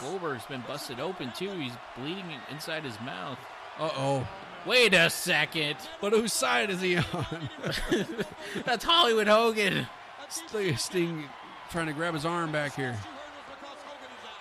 Goldberg's 0.00 0.46
been 0.46 0.62
busted 0.66 1.00
open 1.00 1.32
too. 1.36 1.50
He's 1.52 1.72
bleeding 1.96 2.24
inside 2.50 2.84
his 2.84 2.98
mouth. 3.00 3.38
Uh 3.78 3.90
oh. 3.96 4.28
Wait 4.64 4.94
a 4.94 5.08
second. 5.10 5.76
But 6.00 6.12
whose 6.12 6.32
side 6.32 6.70
is 6.70 6.80
he 6.80 6.96
on? 6.96 7.50
That's 8.64 8.84
Hollywood 8.84 9.28
Hogan. 9.28 9.86
Sting, 10.28 10.76
Sting 10.76 11.24
trying 11.70 11.86
to 11.86 11.92
grab 11.92 12.14
his 12.14 12.26
arm 12.26 12.50
back 12.50 12.74
here. 12.74 12.96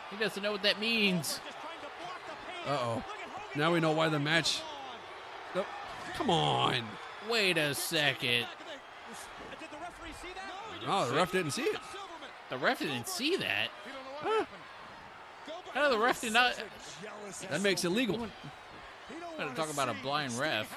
He 0.09 0.17
doesn't 0.17 0.41
know 0.41 0.51
what 0.51 0.63
that 0.63 0.79
means. 0.79 1.39
Uh 2.67 2.77
oh. 2.79 3.03
Now 3.55 3.71
we 3.71 3.79
know 3.79 3.91
why 3.91 4.09
the 4.09 4.19
match. 4.19 4.61
Oh, 5.55 5.65
come 6.15 6.29
on. 6.29 6.83
Wait 7.29 7.57
a 7.57 7.73
second. 7.73 8.45
Oh, 10.87 11.09
the 11.09 11.15
ref 11.15 11.31
didn't 11.31 11.51
see 11.51 11.63
it. 11.63 11.79
The 12.49 12.57
ref 12.57 12.79
didn't 12.79 13.07
see 13.07 13.37
that. 13.37 13.69
Huh? 14.19 14.45
No, 15.75 15.91
the 15.91 15.97
ref 15.97 16.21
did 16.21 16.33
not. 16.33 16.55
That 17.49 17.61
makes 17.61 17.83
it 17.83 17.89
legal. 17.89 18.15
I'm 18.15 18.31
going 19.37 19.49
to 19.49 19.55
talk 19.55 19.71
about 19.71 19.89
a 19.89 19.95
blind 20.01 20.33
ref. 20.37 20.73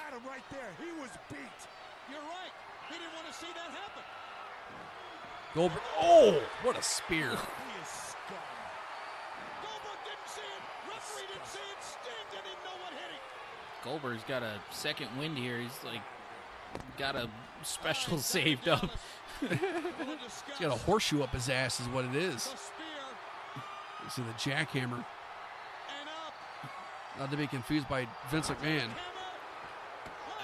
Goldberg. 5.55 5.83
Oh, 5.99 6.43
what 6.63 6.79
a 6.79 6.83
spear. 6.83 7.31
Goldberg's 13.85 14.25
got 14.25 14.43
a 14.43 14.61
second 14.71 15.09
wind 15.19 15.39
here. 15.39 15.59
He's 15.59 15.79
like 15.85 16.03
got 16.99 17.17
a 17.17 17.29
special 17.63 18.19
saved 18.19 18.69
up. 18.69 18.91
Full 19.39 19.49
of 19.53 19.59
He's 19.59 20.33
disgust. 20.33 20.61
got 20.61 20.73
a 20.73 20.79
horseshoe 20.85 21.23
up 21.23 21.31
his 21.31 21.49
ass, 21.49 21.81
is 21.81 21.89
what 21.89 22.05
it 22.05 22.15
is. 22.15 22.45
The 22.45 22.57
spear 22.57 22.87
You 24.05 24.11
see 24.11 24.23
the 24.23 24.33
jackhammer. 24.51 25.05
Not 27.19 27.31
to 27.31 27.37
be 27.37 27.47
confused 27.47 27.89
by 27.89 28.07
Vince 28.31 28.49
McMahon. 28.49 28.89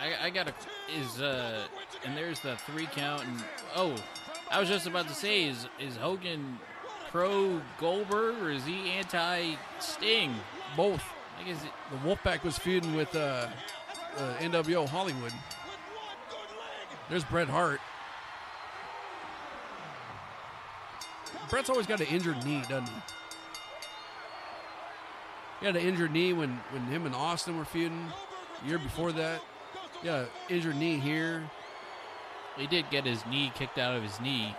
I, 0.01 0.27
I 0.27 0.31
got 0.31 0.49
a 0.49 0.55
is 0.99 1.21
uh 1.21 1.67
and 2.05 2.17
there's 2.17 2.41
the 2.41 2.57
three 2.57 2.87
count 2.87 3.25
and 3.25 3.43
oh 3.77 3.95
I 4.51 4.59
was 4.59 4.69
just 4.69 4.87
about 4.87 5.07
to 5.09 5.15
say 5.15 5.45
is 5.45 5.69
is 5.81 5.97
Hogan 5.97 6.59
pro 7.11 7.61
Goldberg 7.79 8.43
or 8.43 8.51
is 8.51 8.65
he 8.67 8.91
anti 8.91 9.55
Sting? 9.79 10.35
Both. 10.77 11.05
I 11.41 11.45
guess 11.45 11.63
it 11.63 11.71
The 11.93 12.09
Wolfpack 12.09 12.43
was 12.43 12.59
feuding 12.59 12.95
with 12.95 13.15
uh, 13.15 13.47
uh, 14.19 14.35
NWO 14.41 14.89
Hollywood. 14.89 15.23
With 15.23 15.33
one 15.33 16.17
good 16.29 16.37
leg. 16.39 16.99
There's 17.09 17.25
Bret 17.25 17.49
Hart. 17.49 17.81
Bret's 21.55 21.71
always 21.71 21.87
got 21.87 22.01
an 22.01 22.09
injured 22.09 22.45
knee, 22.45 22.65
doesn't 22.69 22.89
he? 22.89 23.03
He 25.61 25.67
had 25.67 25.77
an 25.77 25.83
injured 25.83 26.11
knee 26.11 26.33
when, 26.33 26.51
when 26.73 26.83
him 26.87 27.07
and 27.07 27.15
Austin 27.15 27.57
were 27.57 27.65
feuding. 27.65 28.09
The 28.61 28.71
year 28.71 28.79
before 28.79 29.13
that, 29.13 29.41
yeah, 30.03 30.25
injured 30.49 30.75
knee 30.75 30.99
here. 30.99 31.49
he 32.59 32.67
did 32.67 32.91
get 32.91 33.07
his 33.07 33.25
knee 33.27 33.53
kicked 33.55 33.79
out 33.79 33.97
of 33.97 34.03
his 34.03 34.21
knee. 34.21 34.53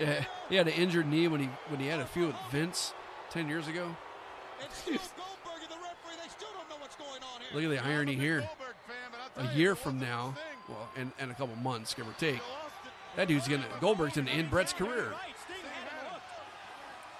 Yeah, 0.00 0.24
he 0.48 0.54
had 0.54 0.68
an 0.68 0.74
injured 0.74 1.08
knee 1.08 1.26
when 1.26 1.40
he 1.40 1.46
when 1.66 1.80
he 1.80 1.88
had 1.88 1.98
a 1.98 2.06
feud 2.06 2.28
with 2.28 2.36
Vince 2.52 2.94
ten 3.28 3.48
years 3.48 3.66
ago. 3.66 3.96
It's 4.60 4.76
still 4.78 4.98
Goldberg 5.16 5.62
and 5.62 5.70
the 5.70 5.82
referee. 5.82 6.14
They 6.22 6.28
still 6.28 6.48
don't 6.56 6.68
know 6.68 6.76
what's 6.78 6.94
going 6.94 7.22
on 7.24 7.40
here. 7.40 7.60
Look 7.68 7.76
at 7.76 7.82
the 7.82 7.90
irony 7.90 8.14
here. 8.14 8.42
Goldberg 8.42 8.76
fan, 8.86 8.94
but 9.10 9.42
I'll 9.42 9.50
A 9.50 9.54
year 9.56 9.74
from 9.74 9.98
now, 9.98 10.36
well, 10.68 10.88
and, 10.96 11.10
and 11.18 11.32
a 11.32 11.34
couple 11.34 11.56
months, 11.56 11.92
give 11.92 12.06
or 12.06 12.12
take, 12.12 12.20
they 12.20 12.32
lost 12.32 12.74
it. 12.84 13.16
that 13.16 13.26
dude's 13.26 13.48
gonna 13.48 13.66
Goldberg's 13.80 14.14
gonna 14.14 14.30
end 14.30 14.48
Bret's 14.48 14.72
career. 14.72 15.10
Right, 15.10 15.34
Sting 15.44 15.56
had 15.56 15.88
him 15.90 16.10
hooked. 16.12 16.22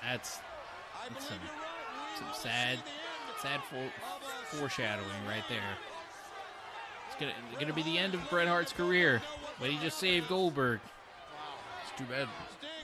That's 0.06 0.40
believe 1.08 1.22
some- 1.22 1.38
you're 1.44 1.52
right. 1.54 2.12
We 2.12 2.18
some 2.18 2.32
sad 2.42 2.78
see 2.78 2.84
the 2.84 2.90
end 2.90 3.36
sad 3.42 3.60
for, 3.64 4.56
foreshadowing 4.56 5.26
right 5.28 5.44
there. 5.48 5.76
It's 7.08 7.16
gonna 7.20 7.34
gonna 7.60 7.72
be 7.72 7.82
the 7.82 7.98
end 7.98 8.14
of 8.14 8.28
Bret 8.30 8.48
Hart's 8.48 8.72
career, 8.72 9.20
but 9.60 9.68
he 9.70 9.78
just 9.78 9.98
saved 9.98 10.28
Goldberg. 10.28 10.80
It's 11.82 11.98
too 11.98 12.04
bad 12.04 12.28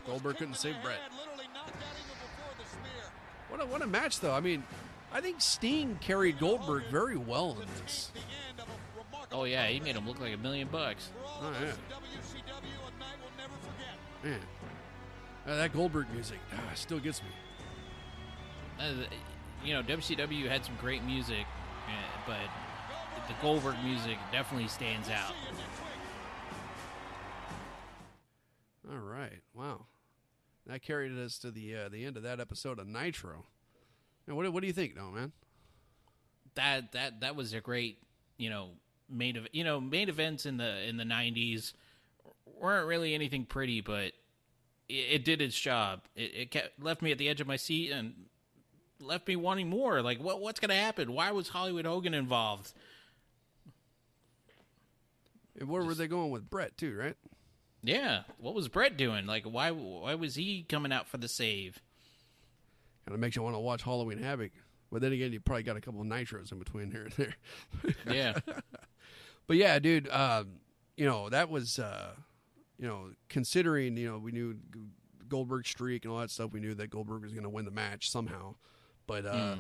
Goldberg 0.07 0.37
couldn't 0.37 0.55
save 0.55 0.77
Bret. 0.83 0.99
head, 0.99 1.13
literally 1.17 1.47
knocked 1.55 1.69
out 1.71 1.95
even 1.97 2.17
before 2.19 2.55
the 2.59 2.69
spear. 2.69 3.11
What 3.49 3.61
a, 3.63 3.67
what 3.67 3.83
a 3.83 3.87
match, 3.87 4.21
though. 4.21 4.35
I 4.35 4.41
mean, 4.41 4.65
I 5.13 5.21
think 5.21 5.41
Sting 5.41 5.99
carried 6.01 6.39
Goldberg 6.39 6.85
very 6.91 7.17
well 7.17 7.57
in 7.61 7.69
this. 7.83 8.11
The 8.15 8.21
end 8.21 8.61
of 8.61 8.67
a 8.69 8.99
remarkable 8.99 9.43
Oh 9.43 9.45
yeah, 9.45 9.67
he 9.69 9.79
made 9.81 9.95
him 9.95 10.07
look 10.09 10.21
like 10.21 10.35
a 10.35 10.39
million 10.39 10.69
bucks. 10.69 11.11
Oh, 11.25 11.53
yeah. 11.53 11.69
us 11.69 11.77
in 11.77 12.41
WCW, 12.41 12.49
a 12.53 12.99
night 12.99 13.17
we'll 13.21 13.31
never 13.39 13.55
forget. 13.61 13.97
Man, 14.25 14.41
Uh, 15.47 15.57
that 15.57 15.73
Goldberg 15.73 16.07
music 16.13 16.39
ah, 16.55 16.61
still 16.75 17.01
gets 17.01 17.21
me. 17.23 17.29
Uh, 18.79 18.93
you 19.65 19.75
know, 19.75 19.83
WCW 19.83 20.49
had 20.49 20.65
some 20.65 20.77
great 20.81 21.03
music, 21.05 21.47
uh, 21.89 22.19
but 22.27 23.27
the 23.29 23.35
Goldberg 23.43 23.77
music 23.85 24.19
definitely 24.31 24.69
stands 24.69 25.09
out. 25.09 25.35
All 28.91 28.99
right, 28.99 29.41
wow, 29.55 29.87
that 30.67 30.83
carried 30.83 31.17
us 31.19 31.39
to 31.39 31.51
the 31.51 31.75
uh, 31.77 31.89
the 31.89 32.05
end 32.05 32.17
of 32.17 32.23
that 32.25 32.41
episode 32.41 32.79
of 32.79 32.87
Nitro. 32.87 33.47
And 34.27 34.37
what, 34.37 34.45
do- 34.45 34.53
what 34.53 34.61
do 34.61 34.67
you 34.67 34.73
think, 34.73 34.95
though, 34.95 35.11
man? 35.11 35.33
That 36.55 36.93
that 36.93 37.21
that 37.21 37.37
was 37.37 37.53
a 37.53 37.61
great, 37.61 37.99
you 38.39 38.51
know, 38.51 38.71
main 39.09 39.37
of 39.37 39.47
you 39.53 39.65
know 39.65 39.81
main 39.81 40.09
events 40.09 40.47
in 40.47 40.57
the 40.57 40.87
in 40.87 40.97
the 40.97 41.05
'90s 41.05 41.73
weren't 42.61 42.87
really 42.87 43.15
anything 43.15 43.45
pretty, 43.45 43.81
but 43.81 44.13
it, 44.89 44.93
it 44.93 45.25
did 45.25 45.41
its 45.41 45.59
job. 45.59 46.03
It, 46.15 46.35
it 46.35 46.51
kept 46.51 46.83
left 46.83 47.03
me 47.03 47.13
at 47.13 47.19
the 47.19 47.29
edge 47.29 47.41
of 47.41 47.47
my 47.47 47.57
seat 47.57 47.91
and 47.91 48.15
left 49.01 49.27
me 49.29 49.37
wanting 49.37 49.69
more. 49.69 50.03
Like, 50.03 50.21
what 50.21 50.41
what's 50.41 50.61
gonna 50.61 50.75
happen? 50.75 51.13
Why 51.13 51.31
was 51.33 51.49
Hollywood 51.49 51.87
Hogan 51.87 52.15
involved? 52.15 52.73
And 55.59 55.69
where 55.69 55.83
were 55.83 55.95
they 55.95 56.09
going 56.09 56.31
with 56.31 56.49
Bret 56.49 56.77
too? 56.77 56.97
Right? 56.97 57.17
Yeah, 57.83 58.23
what 58.39 58.55
was 58.55 58.69
Bret 58.69 58.97
doing? 58.97 59.27
Like, 59.27 59.45
why 59.45 59.71
why 59.71 60.15
was 60.15 60.35
he 60.35 60.65
coming 60.69 60.93
out 60.93 61.09
for 61.09 61.19
the 61.19 61.29
save? 61.29 61.81
Kind 63.07 63.15
of 63.15 63.21
makes 63.21 63.35
you 63.37 63.43
want 63.43 63.57
to 63.57 63.61
watch 63.61 63.83
Halloween 63.83 64.19
Havoc. 64.19 64.53
But 64.91 65.01
then 65.01 65.13
again, 65.13 65.33
you 65.33 65.41
probably 65.41 65.63
got 65.63 65.77
a 65.77 65.81
couple 65.81 66.01
of 66.03 66.07
nitros 66.07 66.53
in 66.53 66.59
between 66.59 66.91
here 66.91 67.05
and 67.05 67.13
there. 67.13 67.35
Yeah, 68.15 68.39
But 69.47 69.57
yeah, 69.57 69.79
dude, 69.79 70.09
um, 70.09 70.49
you 70.97 71.07
know 71.07 71.29
that 71.29 71.51
was, 71.51 71.79
uh, 71.79 72.13
you 72.79 72.87
know, 72.87 73.11
considering 73.29 73.97
you 73.97 74.11
know 74.11 74.19
we 74.19 74.33
knew 74.33 74.57
Goldberg 75.29 75.67
streak 75.67 76.05
and 76.05 76.13
all 76.13 76.21
that 76.21 76.31
stuff, 76.31 76.53
we 76.53 76.61
knew 76.61 76.75
that 76.75 76.91
Goldberg 76.91 77.23
was 77.23 77.33
going 77.33 77.45
to 77.45 77.49
win 77.49 77.65
the 77.65 77.71
match 77.71 78.11
somehow. 78.11 78.57
But 79.07 79.27
uh, 79.27 79.57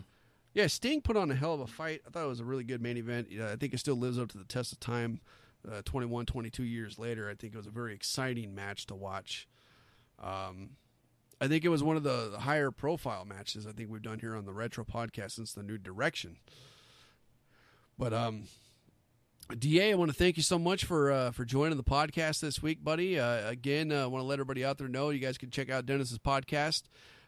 yeah, 0.54 0.66
Sting 0.66 1.00
put 1.00 1.16
on 1.16 1.30
a 1.30 1.34
hell 1.34 1.54
of 1.54 1.60
a 1.60 1.66
fight. 1.66 2.02
I 2.06 2.10
thought 2.10 2.24
it 2.24 2.28
was 2.28 2.40
a 2.40 2.44
really 2.44 2.64
good 2.64 2.82
main 2.82 2.96
event. 2.96 3.28
Yeah, 3.30 3.50
I 3.50 3.56
think 3.56 3.72
it 3.74 3.78
still 3.78 3.96
lives 3.96 4.18
up 4.18 4.28
to 4.32 4.38
the 4.38 4.44
test 4.44 4.72
of 4.72 4.80
time. 4.80 5.20
Uh, 5.70 5.80
21, 5.84 6.26
22 6.26 6.64
years 6.64 6.98
later, 6.98 7.30
I 7.30 7.34
think 7.34 7.54
it 7.54 7.56
was 7.56 7.68
a 7.68 7.70
very 7.70 7.94
exciting 7.94 8.52
match 8.52 8.86
to 8.86 8.96
watch. 8.96 9.46
Um, 10.20 10.70
I 11.40 11.48
think 11.48 11.64
it 11.64 11.68
was 11.68 11.82
one 11.82 11.96
of 11.96 12.02
the 12.02 12.30
the 12.30 12.40
higher 12.40 12.70
profile 12.70 13.24
matches 13.24 13.66
I 13.66 13.72
think 13.72 13.90
we've 13.90 14.02
done 14.02 14.18
here 14.18 14.36
on 14.36 14.44
the 14.44 14.52
Retro 14.52 14.84
Podcast 14.84 15.32
since 15.32 15.52
the 15.52 15.62
new 15.62 15.78
direction. 15.78 16.36
But 17.98 18.12
um, 18.12 18.44
Da, 19.58 19.92
I 19.92 19.94
want 19.94 20.10
to 20.10 20.16
thank 20.16 20.36
you 20.36 20.42
so 20.42 20.58
much 20.58 20.84
for 20.84 21.12
uh, 21.12 21.30
for 21.30 21.44
joining 21.44 21.76
the 21.76 21.84
podcast 21.84 22.40
this 22.40 22.62
week, 22.62 22.82
buddy. 22.82 23.18
Uh, 23.18 23.48
again, 23.48 23.92
I 23.92 24.02
uh, 24.02 24.08
want 24.08 24.22
to 24.22 24.26
let 24.26 24.34
everybody 24.34 24.64
out 24.64 24.78
there 24.78 24.88
know 24.88 25.10
you 25.10 25.18
guys 25.18 25.36
can 25.36 25.50
check 25.50 25.68
out 25.68 25.84
Dennis's 25.84 26.18
podcast. 26.18 26.84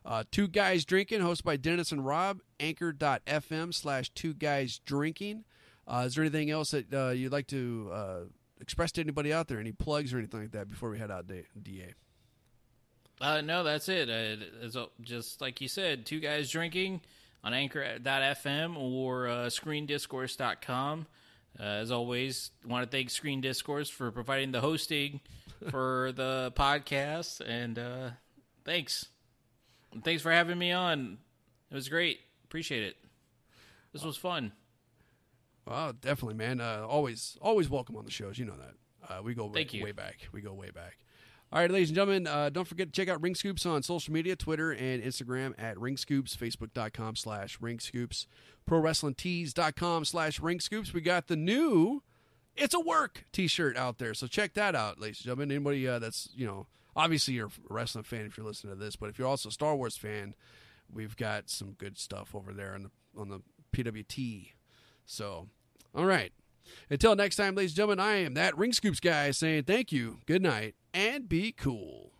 Uh, 0.06 0.24
two 0.30 0.48
Guys 0.48 0.84
Drinking, 0.84 1.20
hosted 1.20 1.44
by 1.44 1.56
Dennis 1.56 1.92
and 1.92 2.04
Rob, 2.04 2.40
anchor.fm 2.60 3.74
slash 3.74 4.10
two 4.10 4.34
guys 4.34 4.78
drinking. 4.84 5.44
Uh, 5.86 6.04
is 6.06 6.14
there 6.14 6.24
anything 6.24 6.50
else 6.50 6.70
that 6.70 6.92
uh, 6.94 7.10
you'd 7.10 7.32
like 7.32 7.46
to 7.48 7.90
uh, 7.92 8.20
express 8.60 8.92
to 8.92 9.00
anybody 9.00 9.32
out 9.32 9.48
there? 9.48 9.58
Any 9.58 9.72
plugs 9.72 10.12
or 10.14 10.18
anything 10.18 10.40
like 10.40 10.52
that 10.52 10.68
before 10.68 10.90
we 10.90 10.98
head 10.98 11.10
out, 11.10 11.26
Da? 11.26 11.94
Uh, 13.20 13.40
no, 13.40 13.62
that's 13.62 13.88
it. 13.88 14.08
Uh, 14.08 14.44
it's, 14.62 14.76
uh, 14.76 14.86
just 15.00 15.40
like 15.40 15.60
you 15.60 15.68
said, 15.68 16.04
two 16.04 16.20
guys 16.20 16.50
drinking 16.50 17.00
on 17.42 17.54
Anchor.fm 17.54 18.76
or 18.76 19.28
uh, 19.28 19.46
ScreenDiscourse.com. 19.46 21.06
Uh, 21.58 21.62
as 21.62 21.90
always, 21.90 22.50
want 22.66 22.88
to 22.90 22.96
thank 22.96 23.10
Screen 23.10 23.40
Discourse 23.40 23.88
for 23.88 24.10
providing 24.10 24.52
the 24.52 24.60
hosting 24.60 25.20
for 25.70 26.12
the 26.14 26.52
podcast, 26.56 27.40
and 27.40 27.78
uh, 27.78 28.10
thanks. 28.64 29.06
And 29.92 30.02
thanks 30.02 30.22
for 30.22 30.32
having 30.32 30.58
me 30.58 30.72
on. 30.72 31.18
It 31.70 31.74
was 31.74 31.88
great. 31.88 32.20
Appreciate 32.44 32.82
it. 32.82 32.96
This 33.92 34.04
was 34.04 34.16
fun. 34.16 34.52
Well, 35.66 35.92
definitely, 35.92 36.34
man. 36.34 36.60
Uh, 36.60 36.84
always, 36.88 37.38
always 37.40 37.70
welcome 37.70 37.96
on 37.96 38.04
the 38.04 38.10
shows. 38.10 38.38
You 38.38 38.46
know 38.46 38.56
that. 38.56 38.74
Uh, 39.08 39.22
we 39.22 39.34
go 39.34 39.50
you. 39.54 39.84
way 39.84 39.92
back. 39.92 40.28
We 40.32 40.40
go 40.40 40.52
way 40.52 40.70
back. 40.70 40.98
All 41.54 41.60
right, 41.60 41.70
ladies 41.70 41.90
and 41.90 41.94
gentlemen, 41.94 42.26
uh, 42.26 42.50
don't 42.50 42.66
forget 42.66 42.88
to 42.88 42.92
check 42.92 43.08
out 43.08 43.22
Ring 43.22 43.36
Scoops 43.36 43.64
on 43.64 43.84
social 43.84 44.12
media, 44.12 44.34
Twitter 44.34 44.72
and 44.72 45.00
Instagram 45.00 45.54
at 45.56 45.78
Ring 45.78 45.96
Scoops, 45.96 46.36
Facebook.com 46.36 47.14
slash 47.14 47.60
Ring 47.60 47.78
Scoops, 47.78 48.26
ProWrestlingTees.com 48.68 50.04
slash 50.04 50.40
Ring 50.40 50.58
Scoops. 50.58 50.92
We 50.92 51.00
got 51.00 51.28
the 51.28 51.36
new 51.36 52.02
It's 52.56 52.74
a 52.74 52.80
Work 52.80 53.26
t-shirt 53.30 53.76
out 53.76 53.98
there, 53.98 54.14
so 54.14 54.26
check 54.26 54.54
that 54.54 54.74
out, 54.74 55.00
ladies 55.00 55.18
and 55.18 55.26
gentlemen. 55.26 55.52
Anybody 55.52 55.86
uh, 55.86 56.00
that's, 56.00 56.28
you 56.34 56.44
know, 56.44 56.66
obviously 56.96 57.34
you're 57.34 57.46
a 57.46 57.72
wrestling 57.72 58.02
fan 58.02 58.26
if 58.26 58.36
you're 58.36 58.44
listening 58.44 58.76
to 58.76 58.84
this, 58.84 58.96
but 58.96 59.08
if 59.08 59.16
you're 59.16 59.28
also 59.28 59.48
a 59.48 59.52
Star 59.52 59.76
Wars 59.76 59.96
fan, 59.96 60.34
we've 60.92 61.16
got 61.16 61.48
some 61.48 61.74
good 61.74 61.98
stuff 61.98 62.34
over 62.34 62.52
there 62.52 62.74
on 62.74 62.82
the 62.82 62.90
on 63.16 63.28
the 63.28 63.40
PWT. 63.72 64.48
So, 65.06 65.46
all 65.94 66.04
right. 66.04 66.32
Until 66.90 67.14
next 67.16 67.36
time, 67.36 67.54
ladies 67.54 67.72
and 67.72 67.76
gentlemen, 67.76 68.00
I 68.00 68.16
am 68.16 68.34
that 68.34 68.56
Ring 68.56 68.72
Scoops 68.72 69.00
guy 69.00 69.30
saying 69.30 69.64
thank 69.64 69.92
you, 69.92 70.18
good 70.26 70.42
night, 70.42 70.74
and 70.92 71.28
be 71.28 71.52
cool. 71.52 72.13